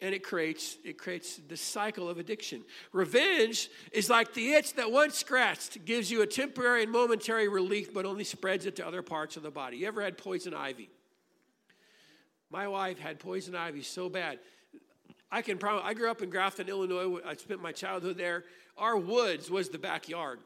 and 0.00 0.14
it 0.14 0.22
creates 0.22 0.76
it 0.84 0.98
creates 0.98 1.40
the 1.48 1.56
cycle 1.56 2.08
of 2.08 2.18
addiction. 2.18 2.62
Revenge 2.92 3.68
is 3.92 4.08
like 4.08 4.32
the 4.34 4.52
itch 4.52 4.74
that 4.74 4.90
once 4.90 5.16
scratched 5.16 5.84
gives 5.84 6.10
you 6.10 6.22
a 6.22 6.26
temporary 6.26 6.84
and 6.84 6.92
momentary 6.92 7.48
relief 7.48 7.92
but 7.92 8.06
only 8.06 8.24
spreads 8.24 8.66
it 8.66 8.76
to 8.76 8.86
other 8.86 9.02
parts 9.02 9.36
of 9.36 9.42
the 9.42 9.50
body. 9.50 9.78
You 9.78 9.86
ever 9.88 10.02
had 10.02 10.16
poison 10.16 10.54
ivy? 10.54 10.88
My 12.50 12.68
wife 12.68 12.98
had 12.98 13.18
poison 13.18 13.54
ivy 13.54 13.82
so 13.82 14.08
bad. 14.08 14.38
I 15.30 15.42
can 15.42 15.58
probably 15.58 15.82
i 15.84 15.94
grew 15.94 16.10
up 16.10 16.22
in 16.22 16.30
grafton 16.30 16.68
illinois 16.68 17.20
i 17.26 17.34
spent 17.34 17.60
my 17.60 17.72
childhood 17.72 18.16
there. 18.16 18.44
Our 18.76 18.96
woods 18.96 19.50
was 19.50 19.68
the 19.68 19.78
backyard. 19.78 20.38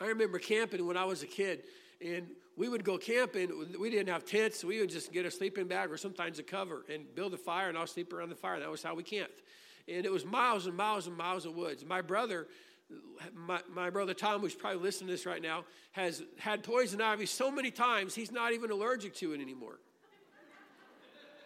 I 0.00 0.06
remember 0.06 0.38
camping 0.38 0.86
when 0.86 0.96
i 0.96 1.04
was 1.04 1.22
a 1.22 1.26
kid 1.26 1.64
and 2.04 2.26
we 2.56 2.68
would 2.68 2.84
go 2.84 2.98
camping. 2.98 3.50
We 3.78 3.90
didn't 3.90 4.08
have 4.08 4.24
tents, 4.24 4.64
we 4.64 4.80
would 4.80 4.90
just 4.90 5.12
get 5.12 5.24
a 5.26 5.30
sleeping 5.30 5.66
bag 5.66 5.90
or 5.90 5.96
sometimes 5.96 6.38
a 6.38 6.42
cover 6.42 6.84
and 6.92 7.14
build 7.14 7.34
a 7.34 7.38
fire, 7.38 7.68
and 7.68 7.78
I'll 7.78 7.86
sleep 7.86 8.12
around 8.12 8.28
the 8.28 8.34
fire. 8.34 8.60
That 8.60 8.70
was 8.70 8.82
how 8.82 8.94
we 8.94 9.02
camped. 9.02 9.42
And 9.88 10.04
it 10.04 10.12
was 10.12 10.24
miles 10.24 10.66
and 10.66 10.76
miles 10.76 11.06
and 11.06 11.16
miles 11.16 11.46
of 11.46 11.54
woods. 11.54 11.84
My 11.84 12.02
brother, 12.02 12.46
my, 13.34 13.60
my 13.72 13.90
brother 13.90 14.14
Tom, 14.14 14.40
who's 14.40 14.54
probably 14.54 14.80
listening 14.80 15.08
to 15.08 15.14
this 15.14 15.26
right 15.26 15.42
now, 15.42 15.64
has 15.92 16.22
had 16.38 16.62
poison 16.62 17.00
ivy 17.00 17.26
so 17.26 17.50
many 17.50 17.70
times, 17.70 18.14
he's 18.14 18.30
not 18.30 18.52
even 18.52 18.70
allergic 18.70 19.14
to 19.16 19.32
it 19.32 19.40
anymore. 19.40 19.78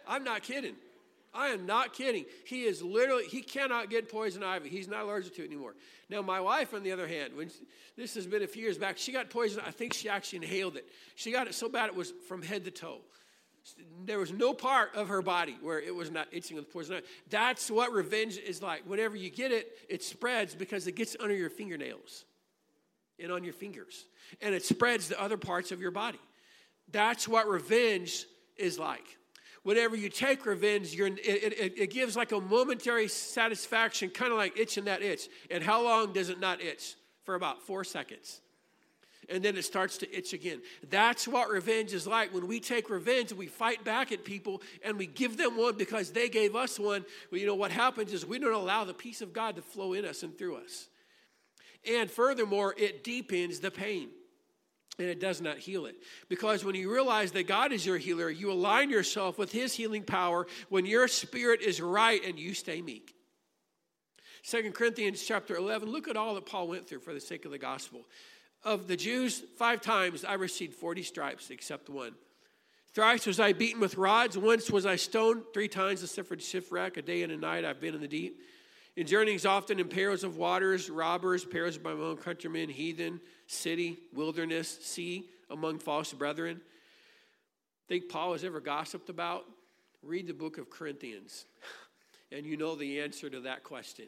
I'm 0.06 0.24
not 0.24 0.42
kidding. 0.42 0.74
I 1.34 1.48
am 1.48 1.66
not 1.66 1.92
kidding. 1.92 2.26
He 2.46 2.62
is 2.62 2.82
literally, 2.82 3.24
he 3.26 3.42
cannot 3.42 3.90
get 3.90 4.08
poison 4.08 4.42
ivy. 4.42 4.68
He's 4.68 4.86
not 4.86 5.02
allergic 5.02 5.34
to 5.36 5.42
it 5.42 5.46
anymore. 5.46 5.74
Now, 6.08 6.22
my 6.22 6.40
wife, 6.40 6.72
on 6.72 6.82
the 6.82 6.92
other 6.92 7.08
hand, 7.08 7.34
when 7.34 7.50
this 7.96 8.14
has 8.14 8.26
been 8.26 8.42
a 8.42 8.46
few 8.46 8.62
years 8.62 8.78
back, 8.78 8.98
she 8.98 9.10
got 9.10 9.30
poison. 9.30 9.60
I 9.66 9.72
think 9.72 9.94
she 9.94 10.08
actually 10.08 10.44
inhaled 10.44 10.76
it. 10.76 10.88
She 11.16 11.32
got 11.32 11.48
it 11.48 11.54
so 11.54 11.68
bad 11.68 11.88
it 11.88 11.96
was 11.96 12.12
from 12.28 12.42
head 12.42 12.64
to 12.66 12.70
toe. 12.70 13.00
There 14.04 14.18
was 14.18 14.30
no 14.30 14.52
part 14.52 14.94
of 14.94 15.08
her 15.08 15.22
body 15.22 15.56
where 15.60 15.80
it 15.80 15.94
was 15.94 16.10
not 16.10 16.28
itching 16.30 16.56
with 16.56 16.72
poison 16.72 16.96
ivy. 16.96 17.06
That's 17.30 17.70
what 17.70 17.92
revenge 17.92 18.36
is 18.36 18.62
like. 18.62 18.82
Whenever 18.86 19.16
you 19.16 19.30
get 19.30 19.50
it, 19.50 19.78
it 19.88 20.04
spreads 20.04 20.54
because 20.54 20.86
it 20.86 20.94
gets 20.94 21.16
under 21.18 21.34
your 21.34 21.50
fingernails 21.50 22.26
and 23.18 23.32
on 23.32 23.42
your 23.42 23.54
fingers, 23.54 24.04
and 24.42 24.54
it 24.54 24.64
spreads 24.64 25.08
to 25.08 25.20
other 25.20 25.36
parts 25.36 25.72
of 25.72 25.80
your 25.80 25.92
body. 25.92 26.20
That's 26.90 27.26
what 27.26 27.48
revenge 27.48 28.26
is 28.56 28.78
like 28.78 29.16
whenever 29.64 29.96
you 29.96 30.08
take 30.08 30.46
revenge, 30.46 30.94
it, 30.94 31.18
it, 31.18 31.78
it 31.78 31.90
gives 31.90 32.16
like 32.16 32.30
a 32.30 32.40
momentary 32.40 33.08
satisfaction, 33.08 34.10
kind 34.10 34.30
of 34.30 34.38
like 34.38 34.56
itching 34.56 34.84
that 34.84 35.02
itch. 35.02 35.28
And 35.50 35.64
how 35.64 35.82
long 35.82 36.12
does 36.12 36.28
it 36.28 36.38
not 36.38 36.62
itch? 36.62 36.94
For 37.24 37.34
about 37.34 37.62
four 37.62 37.84
seconds. 37.84 38.42
And 39.30 39.42
then 39.42 39.56
it 39.56 39.64
starts 39.64 39.96
to 39.98 40.16
itch 40.16 40.34
again. 40.34 40.60
That's 40.90 41.26
what 41.26 41.48
revenge 41.48 41.94
is 41.94 42.06
like. 42.06 42.34
When 42.34 42.46
we 42.46 42.60
take 42.60 42.90
revenge 42.90 43.32
we 43.32 43.46
fight 43.46 43.82
back 43.82 44.12
at 44.12 44.22
people 44.22 44.60
and 44.84 44.98
we 44.98 45.06
give 45.06 45.38
them 45.38 45.56
one 45.56 45.78
because 45.78 46.12
they 46.12 46.28
gave 46.28 46.54
us 46.54 46.78
one, 46.78 47.06
well, 47.32 47.40
you 47.40 47.46
know 47.46 47.54
what 47.54 47.70
happens 47.70 48.12
is 48.12 48.26
we 48.26 48.38
don't 48.38 48.52
allow 48.52 48.84
the 48.84 48.92
peace 48.92 49.22
of 49.22 49.32
God 49.32 49.56
to 49.56 49.62
flow 49.62 49.94
in 49.94 50.04
us 50.04 50.22
and 50.22 50.36
through 50.36 50.56
us. 50.56 50.88
And 51.90 52.10
furthermore, 52.10 52.74
it 52.76 53.02
deepens 53.02 53.60
the 53.60 53.70
pain 53.70 54.10
and 54.98 55.08
it 55.08 55.20
does 55.20 55.40
not 55.40 55.58
heal 55.58 55.86
it. 55.86 55.96
Because 56.28 56.64
when 56.64 56.74
you 56.74 56.92
realize 56.92 57.32
that 57.32 57.46
God 57.46 57.72
is 57.72 57.84
your 57.84 57.98
healer, 57.98 58.30
you 58.30 58.52
align 58.52 58.90
yourself 58.90 59.38
with 59.38 59.50
his 59.50 59.74
healing 59.74 60.04
power 60.04 60.46
when 60.68 60.86
your 60.86 61.08
spirit 61.08 61.62
is 61.62 61.80
right 61.80 62.24
and 62.24 62.38
you 62.38 62.54
stay 62.54 62.80
meek. 62.80 63.14
Second 64.42 64.74
Corinthians 64.74 65.24
chapter 65.24 65.56
11, 65.56 65.90
look 65.90 66.06
at 66.06 66.16
all 66.16 66.34
that 66.34 66.46
Paul 66.46 66.68
went 66.68 66.86
through 66.86 67.00
for 67.00 67.14
the 67.14 67.20
sake 67.20 67.44
of 67.44 67.50
the 67.50 67.58
gospel. 67.58 68.06
Of 68.62 68.86
the 68.86 68.96
Jews, 68.96 69.42
five 69.56 69.80
times 69.80 70.24
I 70.24 70.34
received 70.34 70.74
40 70.74 71.02
stripes 71.02 71.50
except 71.50 71.88
one. 71.88 72.14
Thrice 72.94 73.26
was 73.26 73.40
I 73.40 73.52
beaten 73.52 73.80
with 73.80 73.96
rods, 73.96 74.38
once 74.38 74.70
was 74.70 74.86
I 74.86 74.96
stoned, 74.96 75.42
three 75.52 75.66
times 75.66 76.02
I 76.02 76.06
suffered 76.06 76.40
shipwreck, 76.40 76.96
a 76.96 77.02
day 77.02 77.22
and 77.22 77.32
a 77.32 77.36
night 77.36 77.64
I've 77.64 77.80
been 77.80 77.94
in 77.94 78.00
the 78.00 78.08
deep. 78.08 78.40
In 78.96 79.06
journeyings 79.06 79.44
often 79.44 79.80
in 79.80 79.88
perils 79.88 80.22
of 80.22 80.36
waters, 80.36 80.88
robbers, 80.88 81.44
perils 81.44 81.78
by 81.78 81.94
my 81.94 82.04
own 82.04 82.16
countrymen, 82.16 82.68
heathen, 82.68 83.20
city, 83.48 83.98
wilderness, 84.12 84.78
sea, 84.82 85.28
among 85.50 85.80
false 85.80 86.12
brethren. 86.12 86.60
Think 87.88 88.08
Paul 88.08 88.32
has 88.32 88.44
ever 88.44 88.60
gossiped 88.60 89.08
about? 89.08 89.44
Read 90.02 90.26
the 90.28 90.34
book 90.34 90.58
of 90.58 90.70
Corinthians, 90.70 91.44
and 92.30 92.46
you 92.46 92.56
know 92.56 92.76
the 92.76 93.00
answer 93.00 93.28
to 93.28 93.40
that 93.40 93.64
question. 93.64 94.06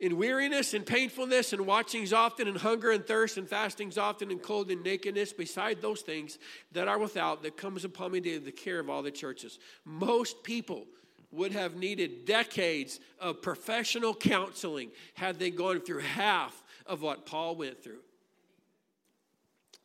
In 0.00 0.16
weariness 0.16 0.74
and 0.74 0.84
painfulness, 0.84 1.52
and 1.52 1.64
watchings 1.64 2.12
often, 2.12 2.48
and 2.48 2.56
hunger 2.56 2.90
and 2.90 3.06
thirst, 3.06 3.38
and 3.38 3.48
fastings 3.48 3.96
often, 3.96 4.32
and 4.32 4.42
cold 4.42 4.70
and 4.70 4.82
nakedness, 4.82 5.32
beside 5.32 5.80
those 5.80 6.00
things 6.00 6.38
that 6.72 6.88
are 6.88 6.98
without, 6.98 7.42
that 7.44 7.56
comes 7.56 7.84
upon 7.84 8.10
me 8.10 8.20
daily, 8.20 8.38
the 8.38 8.50
care 8.50 8.80
of 8.80 8.90
all 8.90 9.02
the 9.02 9.12
churches. 9.12 9.60
Most 9.84 10.42
people 10.42 10.86
would 11.34 11.52
have 11.52 11.76
needed 11.76 12.24
decades 12.24 13.00
of 13.20 13.42
professional 13.42 14.14
counseling 14.14 14.90
had 15.14 15.38
they 15.38 15.50
gone 15.50 15.80
through 15.80 16.00
half 16.00 16.62
of 16.86 17.02
what 17.02 17.26
Paul 17.26 17.56
went 17.56 17.82
through. 17.82 18.02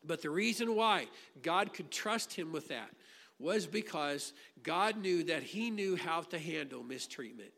But 0.05 0.21
the 0.21 0.29
reason 0.29 0.75
why 0.75 1.07
God 1.41 1.73
could 1.73 1.91
trust 1.91 2.33
him 2.33 2.51
with 2.51 2.69
that 2.69 2.89
was 3.37 3.65
because 3.65 4.33
God 4.63 4.97
knew 4.97 5.23
that 5.23 5.43
he 5.43 5.69
knew 5.69 5.95
how 5.95 6.21
to 6.21 6.39
handle 6.39 6.83
mistreatment. 6.83 7.51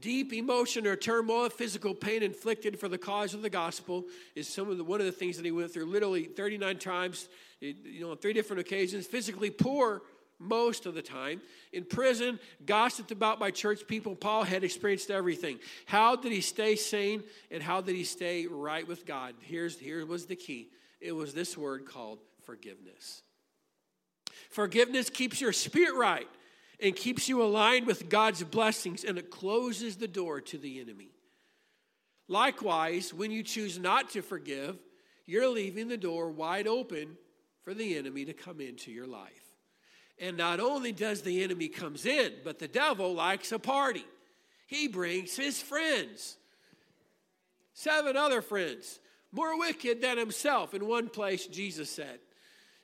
Deep 0.00 0.32
emotion 0.32 0.88
or 0.88 0.96
turmoil, 0.96 1.48
physical 1.48 1.94
pain 1.94 2.22
inflicted 2.22 2.80
for 2.80 2.88
the 2.88 2.98
cause 2.98 3.32
of 3.32 3.42
the 3.42 3.50
gospel 3.50 4.04
is 4.34 4.48
some 4.48 4.68
of 4.68 4.76
the, 4.76 4.82
one 4.82 4.98
of 4.98 5.06
the 5.06 5.12
things 5.12 5.36
that 5.36 5.44
he 5.44 5.52
went 5.52 5.72
through 5.72 5.86
literally 5.86 6.24
39 6.24 6.78
times, 6.78 7.28
you 7.60 8.00
know, 8.00 8.10
on 8.10 8.16
three 8.16 8.32
different 8.32 8.58
occasions. 8.58 9.06
Physically 9.06 9.50
poor 9.50 10.02
most 10.38 10.86
of 10.86 10.94
the 10.94 11.02
time. 11.02 11.40
In 11.72 11.84
prison, 11.84 12.38
gossiped 12.66 13.10
about 13.10 13.38
by 13.38 13.50
church 13.50 13.86
people, 13.86 14.14
Paul 14.14 14.44
had 14.44 14.64
experienced 14.64 15.10
everything. 15.10 15.58
How 15.86 16.16
did 16.16 16.32
he 16.32 16.40
stay 16.40 16.76
sane 16.76 17.22
and 17.50 17.62
how 17.62 17.80
did 17.80 17.94
he 17.94 18.04
stay 18.04 18.46
right 18.46 18.86
with 18.86 19.06
God? 19.06 19.34
Here's, 19.40 19.78
here 19.78 20.04
was 20.04 20.26
the 20.26 20.36
key 20.36 20.68
it 21.00 21.12
was 21.12 21.34
this 21.34 21.56
word 21.56 21.84
called 21.84 22.18
forgiveness. 22.44 23.22
Forgiveness 24.48 25.10
keeps 25.10 25.40
your 25.40 25.52
spirit 25.52 25.96
right 25.96 26.28
and 26.80 26.96
keeps 26.96 27.28
you 27.28 27.42
aligned 27.42 27.86
with 27.86 28.08
God's 28.08 28.42
blessings, 28.42 29.04
and 29.04 29.18
it 29.18 29.30
closes 29.30 29.96
the 29.96 30.08
door 30.08 30.40
to 30.40 30.58
the 30.58 30.80
enemy. 30.80 31.10
Likewise, 32.26 33.12
when 33.12 33.30
you 33.30 33.42
choose 33.42 33.78
not 33.78 34.10
to 34.10 34.22
forgive, 34.22 34.78
you're 35.26 35.48
leaving 35.48 35.88
the 35.88 35.96
door 35.96 36.30
wide 36.30 36.66
open 36.66 37.16
for 37.62 37.74
the 37.74 37.96
enemy 37.96 38.24
to 38.24 38.32
come 38.32 38.60
into 38.60 38.90
your 38.90 39.06
life. 39.06 39.53
And 40.18 40.36
not 40.36 40.60
only 40.60 40.92
does 40.92 41.22
the 41.22 41.42
enemy 41.42 41.68
comes 41.68 42.06
in, 42.06 42.32
but 42.44 42.58
the 42.58 42.68
devil 42.68 43.14
likes 43.14 43.52
a 43.52 43.58
party. 43.58 44.04
He 44.66 44.88
brings 44.88 45.36
his 45.36 45.60
friends. 45.60 46.36
Seven 47.72 48.16
other 48.16 48.40
friends, 48.40 49.00
more 49.32 49.58
wicked 49.58 50.00
than 50.00 50.16
himself. 50.16 50.74
In 50.74 50.86
one 50.86 51.08
place, 51.08 51.46
Jesus 51.46 51.90
said, 51.90 52.20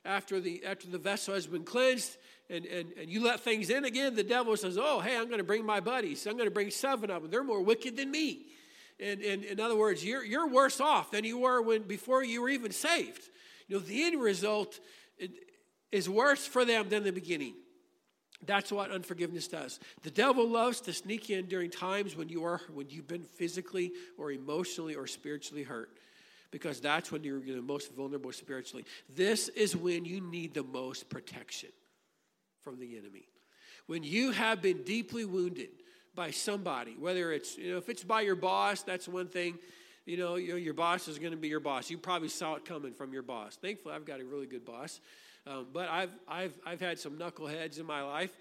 after 0.04 0.40
the, 0.40 0.64
after 0.64 0.88
the 0.88 0.98
vessel 0.98 1.34
has 1.34 1.46
been 1.46 1.62
cleansed, 1.62 2.16
and, 2.48 2.66
and, 2.66 2.92
and 2.98 3.08
you 3.08 3.22
let 3.22 3.40
things 3.40 3.70
in 3.70 3.84
again, 3.84 4.16
the 4.16 4.24
devil 4.24 4.56
says, 4.56 4.76
Oh, 4.76 4.98
hey, 4.98 5.16
I'm 5.16 5.26
going 5.26 5.38
to 5.38 5.44
bring 5.44 5.64
my 5.64 5.78
buddies. 5.78 6.26
I'm 6.26 6.32
going 6.32 6.48
to 6.48 6.54
bring 6.54 6.70
seven 6.70 7.10
of 7.10 7.22
them. 7.22 7.30
They're 7.30 7.44
more 7.44 7.62
wicked 7.62 7.96
than 7.96 8.10
me. 8.10 8.46
And, 8.98 9.22
and 9.22 9.44
in 9.44 9.60
other 9.60 9.76
words, 9.76 10.04
you're, 10.04 10.24
you're 10.24 10.48
worse 10.48 10.80
off 10.80 11.12
than 11.12 11.24
you 11.24 11.38
were 11.38 11.62
when 11.62 11.82
before 11.82 12.24
you 12.24 12.42
were 12.42 12.48
even 12.48 12.72
saved. 12.72 13.22
You 13.68 13.76
know, 13.76 13.82
the 13.82 14.02
end 14.02 14.20
result 14.20 14.80
is 15.92 16.08
worse 16.08 16.46
for 16.46 16.64
them 16.64 16.88
than 16.88 17.04
the 17.04 17.12
beginning. 17.12 17.54
That's 18.46 18.72
what 18.72 18.90
unforgiveness 18.90 19.48
does. 19.48 19.80
The 20.02 20.10
devil 20.10 20.48
loves 20.48 20.80
to 20.82 20.92
sneak 20.92 21.28
in 21.28 21.46
during 21.46 21.70
times 21.70 22.16
when 22.16 22.28
you 22.28 22.44
are 22.44 22.60
when 22.72 22.88
you've 22.88 23.08
been 23.08 23.24
physically 23.24 23.92
or 24.16 24.32
emotionally 24.32 24.94
or 24.94 25.06
spiritually 25.06 25.62
hurt 25.62 25.90
because 26.50 26.80
that's 26.80 27.12
when 27.12 27.22
you're 27.22 27.40
the 27.40 27.62
most 27.62 27.94
vulnerable 27.94 28.32
spiritually. 28.32 28.84
This 29.14 29.48
is 29.50 29.76
when 29.76 30.04
you 30.04 30.20
need 30.20 30.54
the 30.54 30.62
most 30.62 31.08
protection 31.08 31.68
from 32.62 32.78
the 32.78 32.96
enemy. 32.96 33.28
When 33.86 34.02
you 34.02 34.32
have 34.32 34.62
been 34.62 34.82
deeply 34.84 35.24
wounded 35.24 35.68
by 36.14 36.30
somebody, 36.30 36.96
whether 36.98 37.32
it's, 37.32 37.56
you 37.56 37.72
know, 37.72 37.78
if 37.78 37.88
it's 37.88 38.04
by 38.04 38.22
your 38.22 38.36
boss, 38.36 38.82
that's 38.82 39.08
one 39.08 39.28
thing. 39.28 39.58
You 40.06 40.16
know, 40.16 40.36
you 40.36 40.50
know 40.50 40.56
your 40.56 40.74
boss 40.74 41.08
is 41.08 41.18
going 41.18 41.32
to 41.32 41.36
be 41.36 41.48
your 41.48 41.60
boss. 41.60 41.90
You 41.90 41.98
probably 41.98 42.28
saw 42.28 42.54
it 42.54 42.64
coming 42.64 42.92
from 42.92 43.12
your 43.12 43.22
boss. 43.22 43.56
Thankfully, 43.56 43.94
I've 43.94 44.06
got 44.06 44.20
a 44.20 44.24
really 44.24 44.46
good 44.46 44.64
boss. 44.64 45.00
Um, 45.46 45.68
but 45.72 45.88
I've, 45.88 46.10
I've, 46.28 46.58
I've 46.66 46.80
had 46.80 46.98
some 46.98 47.18
knuckleheads 47.18 47.78
in 47.78 47.86
my 47.86 48.02
life 48.02 48.36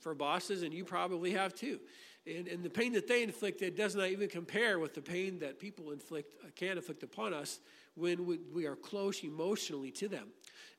for 0.00 0.14
bosses, 0.14 0.62
and 0.62 0.72
you 0.72 0.84
probably 0.84 1.32
have 1.32 1.54
too. 1.54 1.80
And, 2.26 2.48
and 2.48 2.62
the 2.62 2.70
pain 2.70 2.92
that 2.94 3.06
they 3.06 3.22
inflicted 3.22 3.76
does 3.76 3.94
not 3.94 4.08
even 4.08 4.28
compare 4.28 4.78
with 4.78 4.94
the 4.94 5.02
pain 5.02 5.40
that 5.40 5.58
people 5.58 5.90
inflict, 5.90 6.34
uh, 6.42 6.48
can 6.56 6.76
inflict 6.78 7.02
upon 7.02 7.34
us 7.34 7.60
when 7.96 8.24
we, 8.24 8.38
we 8.52 8.66
are 8.66 8.76
close 8.76 9.22
emotionally 9.22 9.90
to 9.92 10.08
them. 10.08 10.28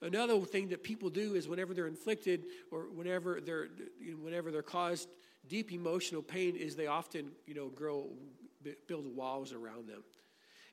Another 0.02 0.40
thing 0.42 0.70
that 0.70 0.84
people 0.84 1.10
do 1.10 1.36
is 1.36 1.48
whenever 1.48 1.74
they're 1.74 1.88
inflicted 1.88 2.46
or 2.72 2.88
whenever 2.94 3.40
they're, 3.40 3.68
whenever 4.22 4.52
they're 4.52 4.62
caused 4.62 5.08
deep 5.48 5.72
emotional 5.72 6.22
pain, 6.22 6.56
is 6.56 6.76
they 6.76 6.88
often 6.88 7.32
you 7.46 7.54
know 7.54 7.70
grow 7.70 8.10
build 8.88 9.16
walls 9.16 9.54
around 9.54 9.88
them, 9.88 10.04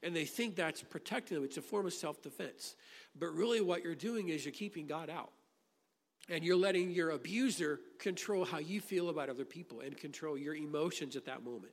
and 0.03 0.15
they 0.15 0.25
think 0.25 0.57
that's 0.57 0.83
protecting 0.83 1.37
them. 1.37 1.45
It's 1.45 1.57
a 1.57 1.63
form 1.63 1.87
of 1.87 1.93
self 1.93 2.23
defense, 2.23 2.77
but 3.19 3.35
really 3.35 3.61
what 3.61 3.85
you're 3.85 3.95
doing 3.95 4.29
is 4.29 4.45
you're 4.45 4.53
keeping 4.53 4.87
God 4.87 5.11
out. 5.11 5.33
And 6.29 6.45
you're 6.45 6.57
letting 6.57 6.93
your 6.93 7.11
abuser 7.11 7.81
control 7.99 8.45
how 8.45 8.59
you 8.59 8.81
feel 8.81 9.09
about 9.09 9.29
other 9.29 9.45
people 9.45 9.81
and 9.81 9.97
control 9.97 10.39
your 10.39 10.55
emotions 10.55 11.17
at 11.17 11.25
that 11.25 11.43
moment. 11.43 11.73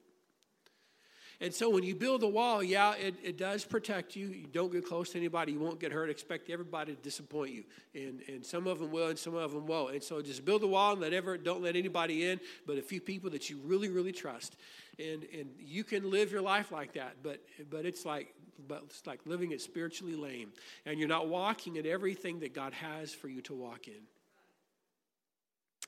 And 1.41 1.53
so 1.53 1.69
when 1.69 1.83
you 1.83 1.95
build 1.95 2.21
a 2.23 2.27
wall, 2.27 2.61
yeah, 2.61 2.95
it, 2.95 3.15
it 3.23 3.37
does 3.37 3.63
protect 3.63 4.13
you. 4.13 4.27
You 4.27 4.47
don't 4.47 4.71
get 4.71 4.85
close 4.85 5.11
to 5.11 5.17
anybody. 5.17 5.53
You 5.53 5.59
won't 5.59 5.79
get 5.79 5.93
hurt. 5.93 6.09
Expect 6.09 6.49
everybody 6.49 6.93
to 6.93 7.01
disappoint 7.01 7.53
you. 7.53 7.63
And, 7.95 8.21
and 8.27 8.45
some 8.45 8.67
of 8.67 8.79
them 8.79 8.91
will 8.91 9.07
and 9.07 9.17
some 9.17 9.35
of 9.35 9.53
them 9.53 9.65
won't. 9.65 9.93
And 9.93 10.03
so 10.03 10.21
just 10.21 10.43
build 10.43 10.63
a 10.63 10.67
wall 10.67 10.91
and 10.93 11.01
let 11.01 11.13
ever, 11.13 11.37
don't 11.37 11.63
let 11.63 11.77
anybody 11.77 12.29
in, 12.29 12.41
but 12.67 12.77
a 12.77 12.81
few 12.81 12.99
people 12.99 13.29
that 13.29 13.49
you 13.49 13.57
really, 13.63 13.87
really 13.87 14.11
trust. 14.11 14.57
And, 14.97 15.25
and 15.33 15.49
you 15.57 15.85
can 15.85 16.11
live 16.11 16.29
your 16.29 16.41
life 16.41 16.73
like 16.73 16.93
that, 16.93 17.15
but, 17.23 17.39
but, 17.69 17.85
it's 17.85 18.05
like, 18.05 18.33
but 18.67 18.83
it's 18.87 19.07
like 19.07 19.21
living 19.25 19.51
it 19.51 19.61
spiritually 19.61 20.15
lame. 20.15 20.51
And 20.85 20.99
you're 20.99 21.07
not 21.07 21.29
walking 21.29 21.77
in 21.77 21.85
everything 21.85 22.41
that 22.41 22.53
God 22.53 22.73
has 22.73 23.13
for 23.13 23.29
you 23.29 23.41
to 23.43 23.53
walk 23.53 23.87
in. 23.87 24.03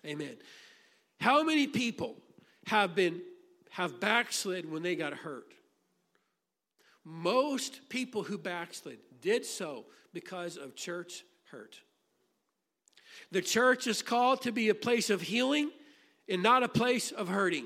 Amen. 0.10 0.38
How 1.20 1.43
many 1.43 1.67
people 1.67 2.15
have 2.67 2.96
been 2.96 3.22
have 3.72 4.00
backslid 4.00 4.70
when 4.70 4.84
they 4.84 4.96
got 4.96 5.13
hurt? 5.13 5.54
Most 7.04 7.90
people 7.90 8.24
who 8.24 8.38
backslid 8.38 9.00
did 9.22 9.46
so 9.46 9.86
because 10.13 10.58
of 10.58 10.75
church 10.75 11.24
hurt. 11.51 11.80
The 13.32 13.42
church 13.42 13.88
is 13.88 14.01
called 14.01 14.44
to 14.44 14.51
be 14.51 14.70
a 14.70 14.75
place 14.75 15.10
of 15.10 15.22
healing 15.22 15.72
and 16.30 16.44
not 16.44 16.63
a 16.63 16.70
place 16.70 17.12
of 17.12 17.28
hurting. 17.28 17.66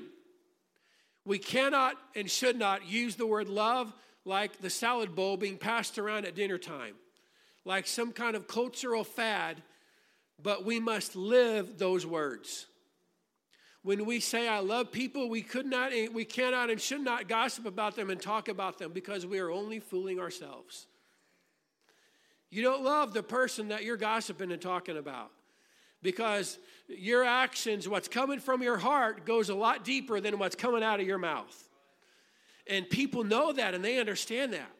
We 1.24 1.38
cannot 1.38 1.96
and 2.14 2.30
should 2.30 2.58
not 2.58 2.86
use 2.86 3.16
the 3.16 3.26
word 3.26 3.48
love 3.48 3.92
like 4.24 4.60
the 4.60 4.70
salad 4.70 5.14
bowl 5.14 5.36
being 5.36 5.58
passed 5.58 5.98
around 5.98 6.24
at 6.24 6.34
dinner 6.34 6.58
time, 6.58 6.94
like 7.64 7.86
some 7.86 8.12
kind 8.12 8.34
of 8.34 8.48
cultural 8.48 9.04
fad 9.04 9.62
but 10.42 10.64
we 10.64 10.80
must 10.80 11.16
live 11.16 11.78
those 11.78 12.06
words. 12.06 12.66
When 13.86 14.04
we 14.04 14.18
say 14.18 14.48
I 14.48 14.58
love 14.58 14.90
people, 14.90 15.28
we 15.28 15.42
could 15.42 15.64
not 15.64 15.92
we 16.12 16.24
cannot 16.24 16.70
and 16.70 16.80
should 16.80 17.02
not 17.02 17.28
gossip 17.28 17.66
about 17.66 17.94
them 17.94 18.10
and 18.10 18.20
talk 18.20 18.48
about 18.48 18.78
them 18.78 18.90
because 18.90 19.24
we 19.24 19.38
are 19.38 19.48
only 19.48 19.78
fooling 19.78 20.18
ourselves. 20.18 20.88
You 22.50 22.64
don't 22.64 22.82
love 22.82 23.14
the 23.14 23.22
person 23.22 23.68
that 23.68 23.84
you're 23.84 23.96
gossiping 23.96 24.50
and 24.50 24.60
talking 24.60 24.96
about 24.96 25.30
because 26.02 26.58
your 26.88 27.22
actions, 27.22 27.88
what's 27.88 28.08
coming 28.08 28.40
from 28.40 28.60
your 28.60 28.76
heart, 28.76 29.24
goes 29.24 29.50
a 29.50 29.54
lot 29.54 29.84
deeper 29.84 30.20
than 30.20 30.36
what's 30.40 30.56
coming 30.56 30.82
out 30.82 30.98
of 30.98 31.06
your 31.06 31.18
mouth. 31.18 31.68
And 32.68 32.90
people 32.90 33.22
know 33.22 33.52
that 33.52 33.72
and 33.72 33.84
they 33.84 34.00
understand 34.00 34.52
that. 34.52 34.72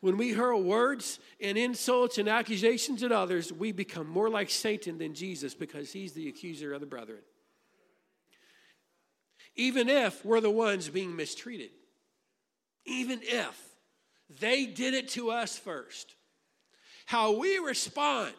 When 0.00 0.16
we 0.16 0.32
hurl 0.32 0.62
words 0.62 1.18
and 1.42 1.58
insults 1.58 2.16
and 2.16 2.26
accusations 2.26 3.02
at 3.02 3.12
others, 3.12 3.52
we 3.52 3.70
become 3.70 4.08
more 4.08 4.30
like 4.30 4.48
Satan 4.48 4.96
than 4.96 5.12
Jesus 5.12 5.54
because 5.54 5.92
he's 5.92 6.14
the 6.14 6.26
accuser 6.30 6.72
of 6.72 6.80
the 6.80 6.86
brethren. 6.86 7.20
Even 9.56 9.88
if 9.88 10.24
we're 10.24 10.40
the 10.40 10.50
ones 10.50 10.88
being 10.88 11.14
mistreated, 11.14 11.70
even 12.84 13.20
if 13.22 13.60
they 14.40 14.66
did 14.66 14.94
it 14.94 15.08
to 15.10 15.30
us 15.30 15.56
first, 15.56 16.14
how 17.06 17.38
we 17.38 17.58
respond 17.58 18.34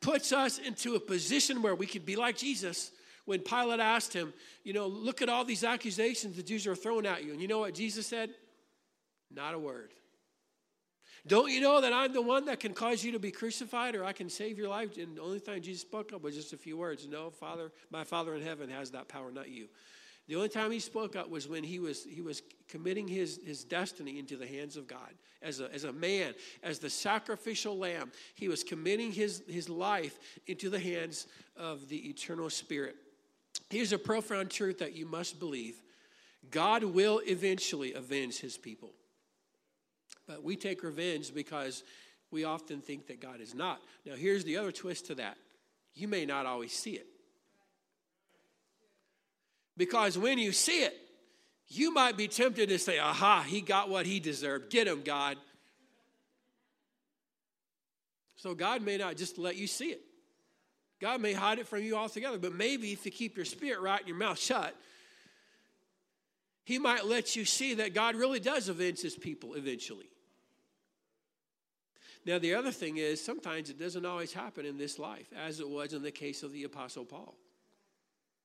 puts 0.00 0.32
us 0.32 0.58
into 0.58 0.94
a 0.94 1.00
position 1.00 1.62
where 1.62 1.74
we 1.74 1.86
could 1.86 2.04
be 2.04 2.16
like 2.16 2.36
Jesus 2.36 2.90
when 3.24 3.40
Pilate 3.40 3.80
asked 3.80 4.12
him, 4.12 4.34
You 4.64 4.72
know, 4.72 4.86
look 4.86 5.22
at 5.22 5.28
all 5.28 5.44
these 5.44 5.64
accusations 5.64 6.36
the 6.36 6.42
Jews 6.42 6.66
are 6.66 6.74
throwing 6.74 7.06
at 7.06 7.24
you. 7.24 7.32
And 7.32 7.40
you 7.40 7.48
know 7.48 7.60
what 7.60 7.74
Jesus 7.74 8.06
said? 8.06 8.30
Not 9.30 9.54
a 9.54 9.58
word. 9.58 9.90
Don't 11.24 11.52
you 11.52 11.60
know 11.60 11.80
that 11.80 11.92
I'm 11.92 12.12
the 12.12 12.20
one 12.20 12.46
that 12.46 12.58
can 12.58 12.74
cause 12.74 13.04
you 13.04 13.12
to 13.12 13.20
be 13.20 13.30
crucified 13.30 13.94
or 13.94 14.04
I 14.04 14.12
can 14.12 14.28
save 14.28 14.58
your 14.58 14.68
life? 14.68 14.96
And 14.96 15.16
the 15.16 15.22
only 15.22 15.38
time 15.38 15.62
Jesus 15.62 15.82
spoke 15.82 16.12
up 16.12 16.22
was 16.22 16.34
just 16.34 16.52
a 16.52 16.56
few 16.56 16.76
words. 16.76 17.06
No, 17.06 17.30
Father, 17.30 17.70
my 17.90 18.02
Father 18.02 18.34
in 18.34 18.42
heaven 18.42 18.68
has 18.70 18.90
that 18.90 19.06
power, 19.06 19.30
not 19.30 19.48
you. 19.48 19.68
The 20.28 20.36
only 20.36 20.48
time 20.48 20.70
he 20.70 20.78
spoke 20.78 21.16
up 21.16 21.28
was 21.28 21.48
when 21.48 21.64
he 21.64 21.78
was, 21.78 22.04
he 22.04 22.20
was 22.20 22.42
committing 22.68 23.08
his, 23.08 23.40
his 23.44 23.64
destiny 23.64 24.18
into 24.18 24.36
the 24.36 24.46
hands 24.46 24.76
of 24.76 24.86
God. 24.86 25.10
As 25.42 25.60
a, 25.60 25.72
as 25.74 25.84
a 25.84 25.92
man, 25.92 26.34
as 26.62 26.78
the 26.78 26.88
sacrificial 26.88 27.76
lamb, 27.76 28.12
he 28.34 28.48
was 28.48 28.62
committing 28.62 29.10
his, 29.10 29.42
his 29.48 29.68
life 29.68 30.18
into 30.46 30.70
the 30.70 30.78
hands 30.78 31.26
of 31.56 31.88
the 31.88 32.08
eternal 32.08 32.48
Spirit. 32.50 32.94
Here's 33.68 33.92
a 33.92 33.98
profound 33.98 34.50
truth 34.50 34.78
that 34.78 34.94
you 34.94 35.06
must 35.06 35.40
believe 35.40 35.82
God 36.50 36.84
will 36.84 37.20
eventually 37.26 37.94
avenge 37.94 38.38
his 38.38 38.56
people. 38.56 38.90
But 40.26 40.42
we 40.42 40.56
take 40.56 40.82
revenge 40.82 41.34
because 41.34 41.82
we 42.30 42.44
often 42.44 42.80
think 42.80 43.06
that 43.08 43.20
God 43.20 43.40
is 43.40 43.54
not. 43.54 43.80
Now, 44.06 44.14
here's 44.14 44.44
the 44.44 44.56
other 44.56 44.72
twist 44.72 45.06
to 45.06 45.14
that 45.16 45.36
you 45.94 46.08
may 46.08 46.24
not 46.24 46.46
always 46.46 46.72
see 46.72 46.92
it. 46.92 47.06
Because 49.76 50.18
when 50.18 50.38
you 50.38 50.52
see 50.52 50.82
it, 50.82 50.96
you 51.68 51.92
might 51.92 52.16
be 52.16 52.28
tempted 52.28 52.68
to 52.68 52.78
say, 52.78 52.98
aha, 52.98 53.44
he 53.46 53.60
got 53.60 53.88
what 53.88 54.04
he 54.04 54.20
deserved. 54.20 54.70
Get 54.70 54.86
him, 54.86 55.02
God. 55.02 55.38
So 58.36 58.54
God 58.54 58.82
may 58.82 58.98
not 58.98 59.16
just 59.16 59.38
let 59.38 59.56
you 59.56 59.66
see 59.66 59.90
it. 59.90 60.02
God 61.00 61.20
may 61.20 61.32
hide 61.32 61.58
it 61.58 61.66
from 61.66 61.82
you 61.82 61.96
altogether, 61.96 62.38
but 62.38 62.54
maybe 62.54 62.92
if 62.92 63.04
you 63.04 63.10
keep 63.10 63.36
your 63.36 63.44
spirit 63.44 63.80
right 63.80 63.98
and 63.98 64.08
your 64.08 64.16
mouth 64.16 64.38
shut, 64.38 64.76
He 66.64 66.78
might 66.78 67.06
let 67.06 67.34
you 67.34 67.44
see 67.44 67.74
that 67.74 67.94
God 67.94 68.14
really 68.14 68.38
does 68.38 68.68
avenge 68.68 69.00
His 69.00 69.16
people 69.16 69.54
eventually. 69.54 70.10
Now, 72.24 72.38
the 72.38 72.54
other 72.54 72.70
thing 72.70 72.98
is, 72.98 73.24
sometimes 73.24 73.68
it 73.68 73.80
doesn't 73.80 74.06
always 74.06 74.32
happen 74.32 74.64
in 74.64 74.78
this 74.78 74.98
life, 74.98 75.26
as 75.36 75.58
it 75.58 75.68
was 75.68 75.92
in 75.92 76.02
the 76.02 76.12
case 76.12 76.44
of 76.44 76.52
the 76.52 76.62
Apostle 76.64 77.04
Paul. 77.04 77.34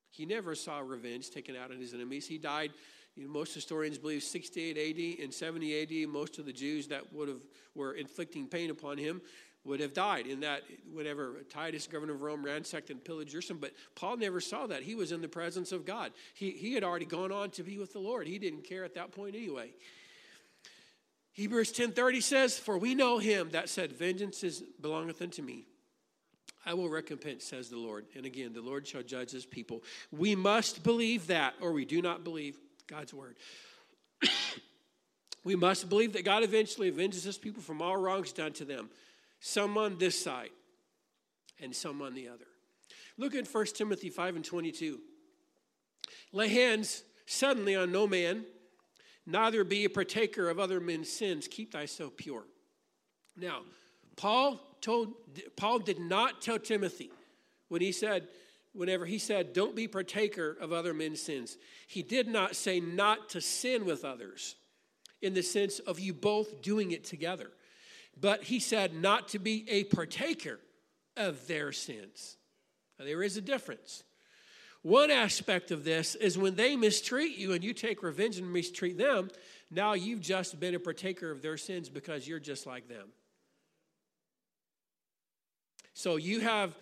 He 0.09 0.25
never 0.25 0.55
saw 0.55 0.79
revenge 0.79 1.29
taken 1.29 1.55
out 1.55 1.71
on 1.71 1.77
his 1.77 1.93
enemies. 1.93 2.27
He 2.27 2.37
died, 2.37 2.71
you 3.15 3.23
know, 3.23 3.29
most 3.29 3.53
historians 3.53 3.97
believe 3.97 4.23
68 4.23 4.77
AD 4.77 5.23
and 5.23 5.33
70 5.33 6.03
AD. 6.03 6.09
Most 6.09 6.39
of 6.39 6.45
the 6.45 6.53
Jews 6.53 6.87
that 6.87 7.13
would 7.13 7.27
have 7.27 7.41
were 7.75 7.93
inflicting 7.93 8.47
pain 8.47 8.69
upon 8.69 8.97
him 8.97 9.21
would 9.67 9.79
have 9.81 9.93
died 9.93 10.27
in 10.27 10.39
that 10.39 10.63
whenever 10.93 11.43
Titus, 11.49 11.87
governor 11.87 12.13
of 12.13 12.21
Rome, 12.21 12.43
ransacked 12.43 12.89
and 12.89 13.03
pillaged 13.03 13.31
Jerusalem. 13.31 13.59
But 13.59 13.73
Paul 13.95 14.17
never 14.17 14.39
saw 14.39 14.65
that. 14.67 14.81
He 14.81 14.95
was 14.95 15.11
in 15.11 15.21
the 15.21 15.27
presence 15.27 15.71
of 15.71 15.85
God. 15.85 16.13
He, 16.33 16.51
he 16.51 16.73
had 16.73 16.83
already 16.83 17.05
gone 17.05 17.31
on 17.31 17.49
to 17.51 17.63
be 17.63 17.77
with 17.77 17.91
the 17.91 17.99
Lord. 17.99 18.27
He 18.27 18.39
didn't 18.39 18.63
care 18.63 18.85
at 18.85 18.95
that 18.95 19.11
point 19.11 19.35
anyway. 19.35 19.71
Hebrews 21.33 21.71
10:30 21.71 22.21
says, 22.21 22.57
"For 22.57 22.79
we 22.79 22.95
know 22.95 23.19
him 23.19 23.51
that 23.51 23.69
said, 23.69 23.93
Vengeance 23.93 24.43
is 24.43 24.63
belongeth 24.81 25.21
unto 25.21 25.43
me. 25.43 25.65
I 26.67 26.73
will 26.73 26.89
recompense, 26.89 27.45
says 27.45 27.69
the 27.69 27.77
Lord. 27.77 28.05
And 28.13 28.25
again, 28.25 28.51
the 28.51 28.61
Lord 28.61 28.85
shall 28.85 29.01
judge 29.01 29.31
his 29.31 29.45
people. 29.45 29.83
We 30.11 30.35
must 30.35 30.83
believe 30.83 31.27
that, 31.27 31.53
or 31.61 31.71
we 31.71 31.85
do 31.85 32.01
not 32.01 32.25
believe 32.25 32.57
God's 32.87 33.13
word. 33.13 33.37
we 35.45 35.55
must 35.55 35.87
believe 35.87 36.11
that 36.13 36.25
God 36.25 36.43
eventually 36.43 36.89
avenges 36.89 37.23
his 37.23 37.37
people 37.37 37.63
from 37.63 37.81
all 37.81 37.95
wrongs 37.95 38.33
done 38.33 38.51
to 38.53 38.65
them, 38.65 38.89
some 39.39 39.77
on 39.77 39.97
this 39.97 40.21
side 40.21 40.49
and 41.61 41.73
some 41.73 42.01
on 42.01 42.13
the 42.13 42.27
other. 42.27 42.47
Look 43.17 43.33
at 43.33 43.47
1 43.47 43.65
Timothy 43.67 44.09
5 44.09 44.35
and 44.35 44.43
22. 44.43 44.99
Lay 46.33 46.49
hands 46.49 47.03
suddenly 47.25 47.77
on 47.77 47.93
no 47.93 48.07
man, 48.07 48.43
neither 49.25 49.63
be 49.63 49.85
a 49.85 49.89
partaker 49.89 50.49
of 50.49 50.59
other 50.59 50.81
men's 50.81 51.09
sins. 51.09 51.47
Keep 51.47 51.71
thyself 51.71 52.17
pure. 52.17 52.43
Now, 53.37 53.61
Paul 54.17 54.59
told 54.81 55.13
Paul 55.55 55.79
did 55.79 55.99
not 55.99 56.41
tell 56.41 56.59
Timothy 56.59 57.11
when 57.69 57.81
he 57.81 57.91
said, 57.91 58.27
whenever 58.73 59.05
he 59.05 59.17
said, 59.17 59.53
Don't 59.53 59.75
be 59.75 59.87
partaker 59.87 60.55
of 60.61 60.71
other 60.71 60.93
men's 60.93 61.21
sins. 61.21 61.57
He 61.87 62.03
did 62.03 62.27
not 62.27 62.55
say 62.55 62.79
not 62.79 63.29
to 63.29 63.41
sin 63.41 63.85
with 63.85 64.05
others 64.05 64.55
in 65.21 65.33
the 65.33 65.41
sense 65.41 65.79
of 65.79 65.99
you 65.99 66.13
both 66.13 66.61
doing 66.61 66.91
it 66.91 67.03
together, 67.03 67.49
but 68.19 68.43
he 68.43 68.59
said 68.59 68.93
not 68.93 69.29
to 69.29 69.39
be 69.39 69.65
a 69.67 69.83
partaker 69.85 70.59
of 71.15 71.47
their 71.47 71.71
sins. 71.71 72.37
Now, 72.99 73.05
there 73.05 73.23
is 73.23 73.37
a 73.37 73.41
difference. 73.41 74.03
One 74.83 75.09
aspect 75.09 75.71
of 75.71 75.83
this 75.83 76.15
is 76.15 76.37
when 76.37 76.55
they 76.55 76.75
mistreat 76.75 77.37
you 77.37 77.53
and 77.53 77.63
you 77.63 77.73
take 77.73 78.03
revenge 78.03 78.37
and 78.37 78.53
mistreat 78.53 78.97
them, 78.97 79.29
now 79.71 79.93
you've 79.93 80.21
just 80.21 80.59
been 80.59 80.75
a 80.75 80.79
partaker 80.79 81.31
of 81.31 81.41
their 81.41 81.57
sins 81.57 81.89
because 81.89 82.27
you're 82.27 82.39
just 82.39 82.67
like 82.67 82.87
them. 82.87 83.09
So 85.97 86.17
you 86.17 86.41
have 86.41 86.75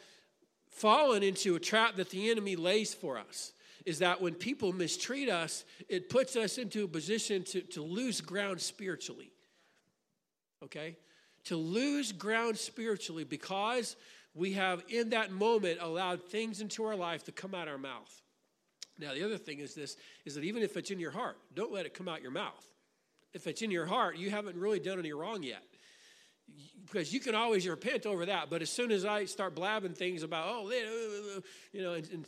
fallen 0.68 1.24
into 1.24 1.56
a 1.56 1.60
trap 1.60 1.96
that 1.96 2.10
the 2.10 2.30
enemy 2.30 2.58
lays 2.58 2.94
for 2.94 3.18
us 3.18 3.54
is 3.86 4.00
that 4.00 4.22
when 4.22 4.34
people 4.34 4.74
mistreat 4.74 5.30
us, 5.30 5.64
it 5.88 6.10
puts 6.10 6.36
us 6.36 6.58
into 6.58 6.84
a 6.84 6.88
position 6.90 7.46
to, 7.46 7.62
to 7.62 7.82
lose 7.82 8.20
ground 8.20 8.60
spiritually. 8.60 9.32
Okay? 10.62 10.98
To 11.46 11.56
lose 11.56 12.12
ground 12.12 12.58
spiritually 12.58 13.24
because 13.24 13.96
we 14.34 14.52
have 14.52 14.84
in 14.90 15.12
that 15.12 15.32
moment 15.32 15.78
allowed 15.80 16.26
things 16.26 16.60
into 16.60 16.84
our 16.84 16.98
life 16.98 17.24
to 17.24 17.32
come 17.32 17.56
out 17.56 17.70
our 17.70 17.78
mouth. 17.78 18.22
Now, 19.00 19.14
the 19.14 19.24
other 19.24 19.38
thing 19.38 19.60
is 19.60 19.74
this 19.76 19.96
is 20.26 20.36
that 20.36 20.44
even 20.44 20.62
if 20.62 20.76
it's 20.76 20.92
in 20.92 21.00
your 21.00 21.12
heart, 21.12 21.38
don't 21.54 21.72
let 21.72 21.86
it 21.86 21.94
come 21.94 22.10
out 22.10 22.22
your 22.22 22.32
mouth. 22.32 22.68
If 23.34 23.48
it's 23.48 23.62
in 23.62 23.72
your 23.72 23.86
heart, 23.86 24.18
you 24.18 24.30
haven't 24.30 24.58
really 24.58 24.82
done 24.82 25.00
any 25.00 25.14
wrong 25.14 25.42
yet 25.42 25.64
because 26.86 27.14
you 27.14 27.20
can 27.20 27.36
always 27.36 27.68
repent 27.68 28.06
over 28.06 28.26
that. 28.28 28.50
But 28.50 28.62
as 28.62 28.70
soon 28.70 28.92
as 28.92 29.06
I 29.06 29.26
start 29.26 29.56
blabbing 29.56 29.94
things 29.94 30.24
about, 30.24 30.48
oh, 30.48 30.72
you 31.72 31.82
know, 31.82 31.94
and, 31.94 32.10
and 32.12 32.26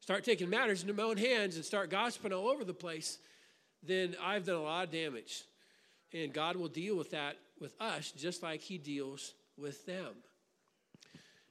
start 0.00 0.24
taking 0.24 0.48
matters 0.48 0.82
into 0.82 0.94
my 0.94 1.02
own 1.02 1.16
hands 1.16 1.56
and 1.56 1.64
start 1.64 1.90
gossiping 1.90 2.32
all 2.32 2.48
over 2.48 2.64
the 2.64 2.74
place, 2.74 3.18
then 3.82 4.16
I've 4.22 4.44
done 4.44 4.56
a 4.56 4.62
lot 4.62 4.84
of 4.84 4.90
damage. 4.90 5.44
And 6.14 6.32
God 6.32 6.56
will 6.56 6.68
deal 6.68 6.96
with 6.96 7.10
that 7.10 7.36
with 7.60 7.74
us 7.80 8.12
just 8.12 8.42
like 8.42 8.60
He 8.60 8.78
deals 8.78 9.34
with 9.56 9.84
them. 9.84 10.14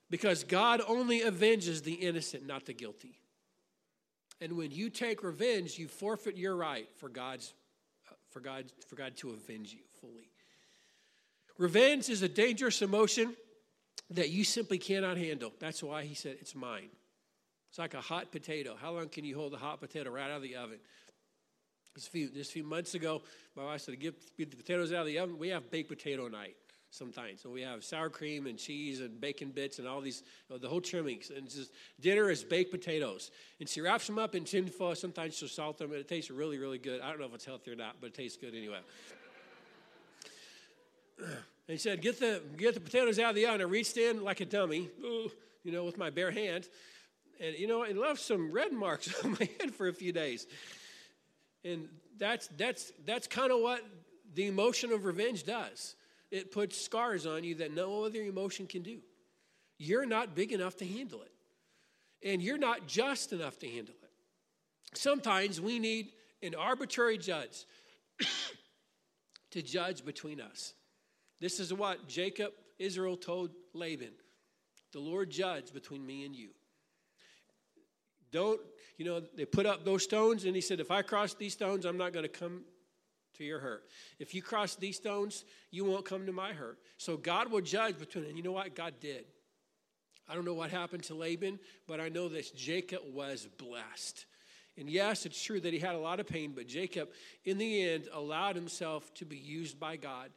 Because 0.09 0.43
God 0.43 0.81
only 0.87 1.23
avenges 1.23 1.81
the 1.81 1.93
innocent, 1.93 2.47
not 2.47 2.65
the 2.65 2.73
guilty. 2.73 3.19
And 4.39 4.53
when 4.53 4.71
you 4.71 4.89
take 4.89 5.23
revenge, 5.23 5.77
you 5.77 5.87
forfeit 5.87 6.37
your 6.37 6.55
right 6.55 6.87
for 6.97 7.09
God's 7.09 7.53
uh, 8.09 8.15
for 8.29 8.39
God 8.39 8.65
for 8.87 8.95
God 8.95 9.17
to 9.17 9.31
avenge 9.31 9.73
you 9.73 9.81
fully. 9.99 10.29
Revenge 11.57 12.09
is 12.09 12.21
a 12.21 12.29
dangerous 12.29 12.81
emotion 12.81 13.35
that 14.11 14.29
you 14.29 14.43
simply 14.43 14.77
cannot 14.77 15.17
handle. 15.17 15.51
That's 15.59 15.81
why 15.81 16.03
he 16.03 16.13
said, 16.13 16.37
It's 16.39 16.55
mine. 16.55 16.89
It's 17.69 17.79
like 17.79 17.93
a 17.93 18.01
hot 18.01 18.31
potato. 18.31 18.75
How 18.79 18.91
long 18.93 19.09
can 19.09 19.25
you 19.25 19.35
hold 19.35 19.53
a 19.53 19.57
hot 19.57 19.81
potato 19.81 20.09
right 20.11 20.29
out 20.29 20.37
of 20.37 20.41
the 20.43 20.55
oven? 20.55 20.79
Just 21.95 22.07
a 22.07 22.11
few, 22.11 22.29
just 22.29 22.51
a 22.51 22.53
few 22.53 22.63
months 22.63 22.93
ago, 22.93 23.21
my 23.55 23.63
wife 23.63 23.81
said, 23.81 23.99
Get 23.99 24.15
the 24.37 24.45
potatoes 24.45 24.93
out 24.93 25.01
of 25.01 25.07
the 25.07 25.19
oven. 25.19 25.37
We 25.37 25.49
have 25.49 25.69
baked 25.71 25.89
potato 25.89 26.27
night 26.27 26.55
sometimes. 26.91 27.41
So 27.41 27.49
we 27.49 27.61
have 27.61 27.83
sour 27.83 28.09
cream 28.09 28.47
and 28.47 28.57
cheese 28.57 29.01
and 29.01 29.19
bacon 29.19 29.49
bits 29.49 29.79
and 29.79 29.87
all 29.87 29.99
these, 30.01 30.23
you 30.47 30.55
know, 30.55 30.59
the 30.59 30.69
whole 30.69 30.81
trimmings. 30.81 31.31
And 31.35 31.49
just 31.49 31.71
dinner 31.99 32.29
is 32.29 32.43
baked 32.43 32.71
potatoes. 32.71 33.31
And 33.59 33.67
she 33.67 33.81
wraps 33.81 34.07
them 34.07 34.19
up 34.19 34.35
in 34.35 34.45
tin 34.45 34.67
foil. 34.67 34.95
Sometimes 34.95 35.35
she'll 35.35 35.47
salt 35.47 35.77
them, 35.77 35.91
and 35.91 35.99
it 35.99 36.07
tastes 36.07 36.31
really, 36.31 36.57
really 36.57 36.79
good. 36.79 37.01
I 37.01 37.09
don't 37.09 37.19
know 37.19 37.25
if 37.25 37.33
it's 37.33 37.45
healthy 37.45 37.71
or 37.71 37.75
not, 37.75 37.97
but 37.99 38.07
it 38.07 38.13
tastes 38.13 38.37
good 38.37 38.55
anyway. 38.55 38.79
He 41.67 41.77
said, 41.77 42.01
get 42.01 42.19
the, 42.19 42.41
get 42.57 42.73
the 42.73 42.79
potatoes 42.79 43.19
out 43.19 43.29
of 43.29 43.35
the 43.35 43.45
oven. 43.45 43.61
I 43.61 43.65
reached 43.65 43.97
in 43.97 44.23
like 44.23 44.39
a 44.39 44.45
dummy, 44.45 44.89
you 45.63 45.71
know, 45.71 45.83
with 45.83 45.97
my 45.97 46.09
bare 46.09 46.31
hand. 46.31 46.67
And, 47.39 47.55
you 47.57 47.67
know, 47.67 47.83
it 47.83 47.95
left 47.97 48.21
some 48.21 48.51
red 48.51 48.71
marks 48.73 49.13
on 49.23 49.31
my 49.31 49.49
head 49.59 49.73
for 49.73 49.87
a 49.87 49.93
few 49.93 50.11
days. 50.11 50.47
And 51.63 51.89
that's, 52.17 52.47
that's, 52.57 52.91
that's 53.05 53.27
kind 53.27 53.51
of 53.51 53.61
what 53.61 53.83
the 54.33 54.47
emotion 54.47 54.91
of 54.91 55.05
revenge 55.05 55.43
does. 55.43 55.95
It 56.31 56.51
puts 56.51 56.79
scars 56.79 57.25
on 57.25 57.43
you 57.43 57.55
that 57.55 57.73
no 57.73 58.03
other 58.03 58.21
emotion 58.21 58.67
can 58.67 58.81
do. 58.81 58.99
You're 59.77 60.05
not 60.05 60.35
big 60.35 60.51
enough 60.51 60.77
to 60.77 60.85
handle 60.85 61.21
it. 61.21 61.31
And 62.27 62.41
you're 62.41 62.57
not 62.57 62.87
just 62.87 63.31
enough 63.31 63.59
to 63.59 63.67
handle 63.67 63.95
it. 64.01 64.97
Sometimes 64.97 65.61
we 65.61 65.79
need 65.79 66.09
an 66.41 66.55
arbitrary 66.55 67.17
judge 67.17 67.65
to 69.51 69.61
judge 69.61 70.03
between 70.03 70.41
us. 70.41 70.73
This 71.39 71.59
is 71.59 71.73
what 71.73 72.07
Jacob, 72.07 72.51
Israel 72.79 73.17
told 73.17 73.51
Laban 73.73 74.11
the 74.93 74.99
Lord 74.99 75.29
judge 75.29 75.73
between 75.73 76.05
me 76.05 76.25
and 76.25 76.35
you. 76.35 76.49
Don't, 78.31 78.59
you 78.97 79.05
know, 79.05 79.21
they 79.35 79.45
put 79.45 79.65
up 79.65 79.85
those 79.85 80.03
stones, 80.03 80.45
and 80.45 80.55
he 80.55 80.61
said, 80.61 80.79
If 80.79 80.91
I 80.91 81.01
cross 81.01 81.33
these 81.33 81.53
stones, 81.53 81.85
I'm 81.85 81.97
not 81.97 82.13
going 82.13 82.23
to 82.23 82.29
come 82.29 82.61
to 83.37 83.43
your 83.43 83.59
hurt. 83.59 83.83
If 84.19 84.33
you 84.33 84.41
cross 84.41 84.75
these 84.75 84.97
stones, 84.97 85.45
you 85.71 85.85
won't 85.85 86.05
come 86.05 86.25
to 86.25 86.31
my 86.31 86.53
hurt. 86.53 86.79
So 86.97 87.15
God 87.15 87.51
will 87.51 87.61
judge 87.61 87.97
between, 87.99 88.25
and 88.25 88.35
you 88.35 88.43
know 88.43 88.51
what? 88.51 88.75
God 88.75 88.95
did. 88.99 89.25
I 90.27 90.35
don't 90.35 90.45
know 90.45 90.53
what 90.53 90.71
happened 90.71 91.03
to 91.03 91.15
Laban, 91.15 91.59
but 91.87 92.01
I 92.01 92.09
know 92.09 92.27
this 92.27 92.51
Jacob 92.51 93.01
was 93.13 93.47
blessed. 93.57 94.25
And 94.77 94.89
yes, 94.89 95.25
it's 95.25 95.41
true 95.41 95.59
that 95.61 95.73
he 95.73 95.79
had 95.79 95.95
a 95.95 95.99
lot 95.99 96.19
of 96.19 96.27
pain, 96.27 96.51
but 96.55 96.67
Jacob, 96.67 97.09
in 97.45 97.57
the 97.57 97.89
end, 97.89 98.09
allowed 98.13 98.55
himself 98.55 99.11
to 99.15 99.25
be 99.25 99.37
used 99.37 99.79
by 99.79 99.95
God 99.95 100.29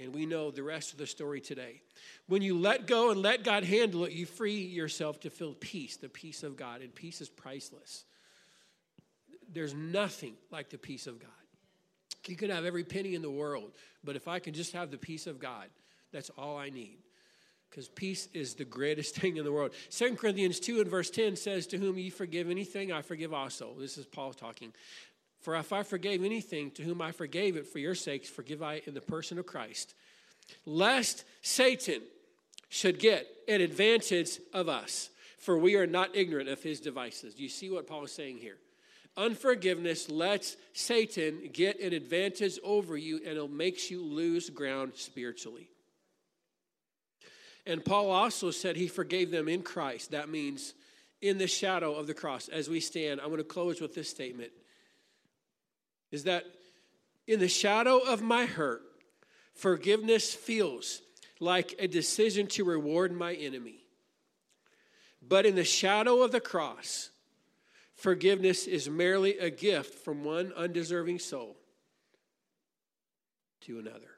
and 0.00 0.14
we 0.14 0.24
know 0.24 0.50
the 0.50 0.62
rest 0.62 0.92
of 0.92 0.98
the 0.98 1.06
story 1.06 1.40
today. 1.40 1.82
When 2.26 2.42
you 2.42 2.56
let 2.56 2.86
go 2.86 3.10
and 3.10 3.20
let 3.20 3.44
God 3.44 3.64
handle 3.64 4.04
it, 4.04 4.12
you 4.12 4.24
free 4.24 4.56
yourself 4.56 5.20
to 5.20 5.30
feel 5.30 5.54
peace, 5.54 5.96
the 5.96 6.08
peace 6.08 6.42
of 6.42 6.56
God. 6.56 6.80
And 6.80 6.94
peace 6.94 7.20
is 7.20 7.28
priceless. 7.28 8.04
There's 9.52 9.74
nothing 9.74 10.34
like 10.50 10.70
the 10.70 10.78
peace 10.78 11.06
of 11.06 11.18
God. 11.18 11.30
You 12.26 12.36
can 12.36 12.50
have 12.50 12.64
every 12.64 12.84
penny 12.84 13.14
in 13.14 13.22
the 13.22 13.30
world, 13.30 13.72
but 14.04 14.16
if 14.16 14.28
I 14.28 14.38
can 14.38 14.54
just 14.54 14.72
have 14.72 14.90
the 14.90 14.98
peace 14.98 15.26
of 15.26 15.38
God, 15.38 15.66
that's 16.12 16.30
all 16.30 16.56
I 16.56 16.70
need. 16.70 16.98
Because 17.68 17.88
peace 17.88 18.28
is 18.34 18.54
the 18.54 18.64
greatest 18.64 19.14
thing 19.20 19.36
in 19.36 19.44
the 19.44 19.52
world. 19.52 19.72
Second 19.88 20.16
Corinthians 20.16 20.60
2 20.60 20.80
and 20.80 20.90
verse 20.90 21.10
10 21.10 21.36
says, 21.36 21.66
To 21.68 21.78
whom 21.78 21.98
ye 21.98 22.10
forgive 22.10 22.50
anything, 22.50 22.92
I 22.92 23.02
forgive 23.02 23.32
also. 23.32 23.74
This 23.78 23.98
is 23.98 24.06
Paul 24.06 24.32
talking. 24.32 24.72
For 25.40 25.56
if 25.56 25.72
I 25.72 25.82
forgave 25.82 26.22
anything 26.22 26.70
to 26.72 26.82
whom 26.82 27.00
I 27.00 27.12
forgave 27.12 27.56
it 27.56 27.66
for 27.66 27.78
your 27.78 27.94
sakes, 27.94 28.28
forgive 28.28 28.62
I 28.62 28.82
in 28.86 28.94
the 28.94 29.00
person 29.00 29.38
of 29.38 29.46
Christ. 29.46 29.94
Lest 30.66 31.24
Satan 31.42 32.02
should 32.68 32.98
get 32.98 33.26
an 33.48 33.60
advantage 33.60 34.38
of 34.52 34.68
us, 34.68 35.10
for 35.38 35.58
we 35.58 35.76
are 35.76 35.86
not 35.86 36.14
ignorant 36.14 36.48
of 36.48 36.62
his 36.62 36.80
devices. 36.80 37.34
Do 37.34 37.42
you 37.42 37.48
see 37.48 37.70
what 37.70 37.86
Paul 37.86 38.04
is 38.04 38.12
saying 38.12 38.38
here? 38.38 38.58
Unforgiveness 39.16 40.10
lets 40.10 40.56
Satan 40.72 41.50
get 41.52 41.80
an 41.80 41.92
advantage 41.92 42.58
over 42.62 42.96
you 42.96 43.20
and 43.26 43.38
it 43.38 43.50
makes 43.50 43.90
you 43.90 44.04
lose 44.04 44.50
ground 44.50 44.92
spiritually. 44.94 45.68
And 47.66 47.84
Paul 47.84 48.10
also 48.10 48.50
said 48.50 48.76
he 48.76 48.88
forgave 48.88 49.30
them 49.30 49.48
in 49.48 49.62
Christ. 49.62 50.12
That 50.12 50.28
means 50.28 50.74
in 51.20 51.38
the 51.38 51.46
shadow 51.46 51.94
of 51.94 52.06
the 52.06 52.14
cross. 52.14 52.48
As 52.48 52.68
we 52.68 52.80
stand, 52.80 53.20
I'm 53.20 53.28
going 53.28 53.38
to 53.38 53.44
close 53.44 53.80
with 53.80 53.94
this 53.94 54.08
statement 54.08 54.52
is 56.10 56.24
that 56.24 56.44
in 57.26 57.40
the 57.40 57.48
shadow 57.48 57.98
of 57.98 58.22
my 58.22 58.46
hurt, 58.46 58.82
forgiveness 59.54 60.34
feels 60.34 61.02
like 61.38 61.74
a 61.78 61.88
decision 61.88 62.46
to 62.48 62.64
reward 62.64 63.12
my 63.12 63.34
enemy. 63.34 63.84
But 65.26 65.46
in 65.46 65.54
the 65.54 65.64
shadow 65.64 66.22
of 66.22 66.32
the 66.32 66.40
cross, 66.40 67.10
forgiveness 67.94 68.66
is 68.66 68.88
merely 68.88 69.38
a 69.38 69.50
gift 69.50 70.04
from 70.04 70.24
one 70.24 70.52
undeserving 70.56 71.18
soul 71.18 71.56
to 73.62 73.78
another. 73.78 74.10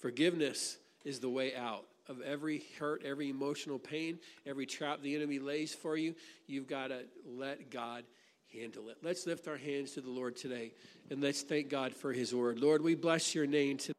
Forgiveness 0.00 0.78
is 1.04 1.18
the 1.18 1.28
way 1.28 1.54
out 1.54 1.84
of 2.08 2.20
every 2.22 2.62
hurt, 2.78 3.02
every 3.04 3.28
emotional 3.28 3.78
pain, 3.78 4.18
every 4.46 4.64
trap 4.64 5.02
the 5.02 5.14
enemy 5.14 5.38
lays 5.38 5.74
for 5.74 5.96
you. 5.96 6.14
You've 6.46 6.68
got 6.68 6.88
to 6.88 7.02
let 7.26 7.70
God 7.70 8.04
handle 8.52 8.88
it. 8.88 8.98
Let's 9.02 9.26
lift 9.26 9.48
our 9.48 9.56
hands 9.56 9.92
to 9.92 10.00
the 10.00 10.10
Lord 10.10 10.36
today 10.36 10.72
and 11.10 11.20
let's 11.20 11.42
thank 11.42 11.68
God 11.68 11.94
for 11.94 12.12
his 12.12 12.34
word. 12.34 12.58
Lord, 12.58 12.82
we 12.82 12.94
bless 12.94 13.34
your 13.34 13.46
name 13.46 13.78
today. 13.78 13.97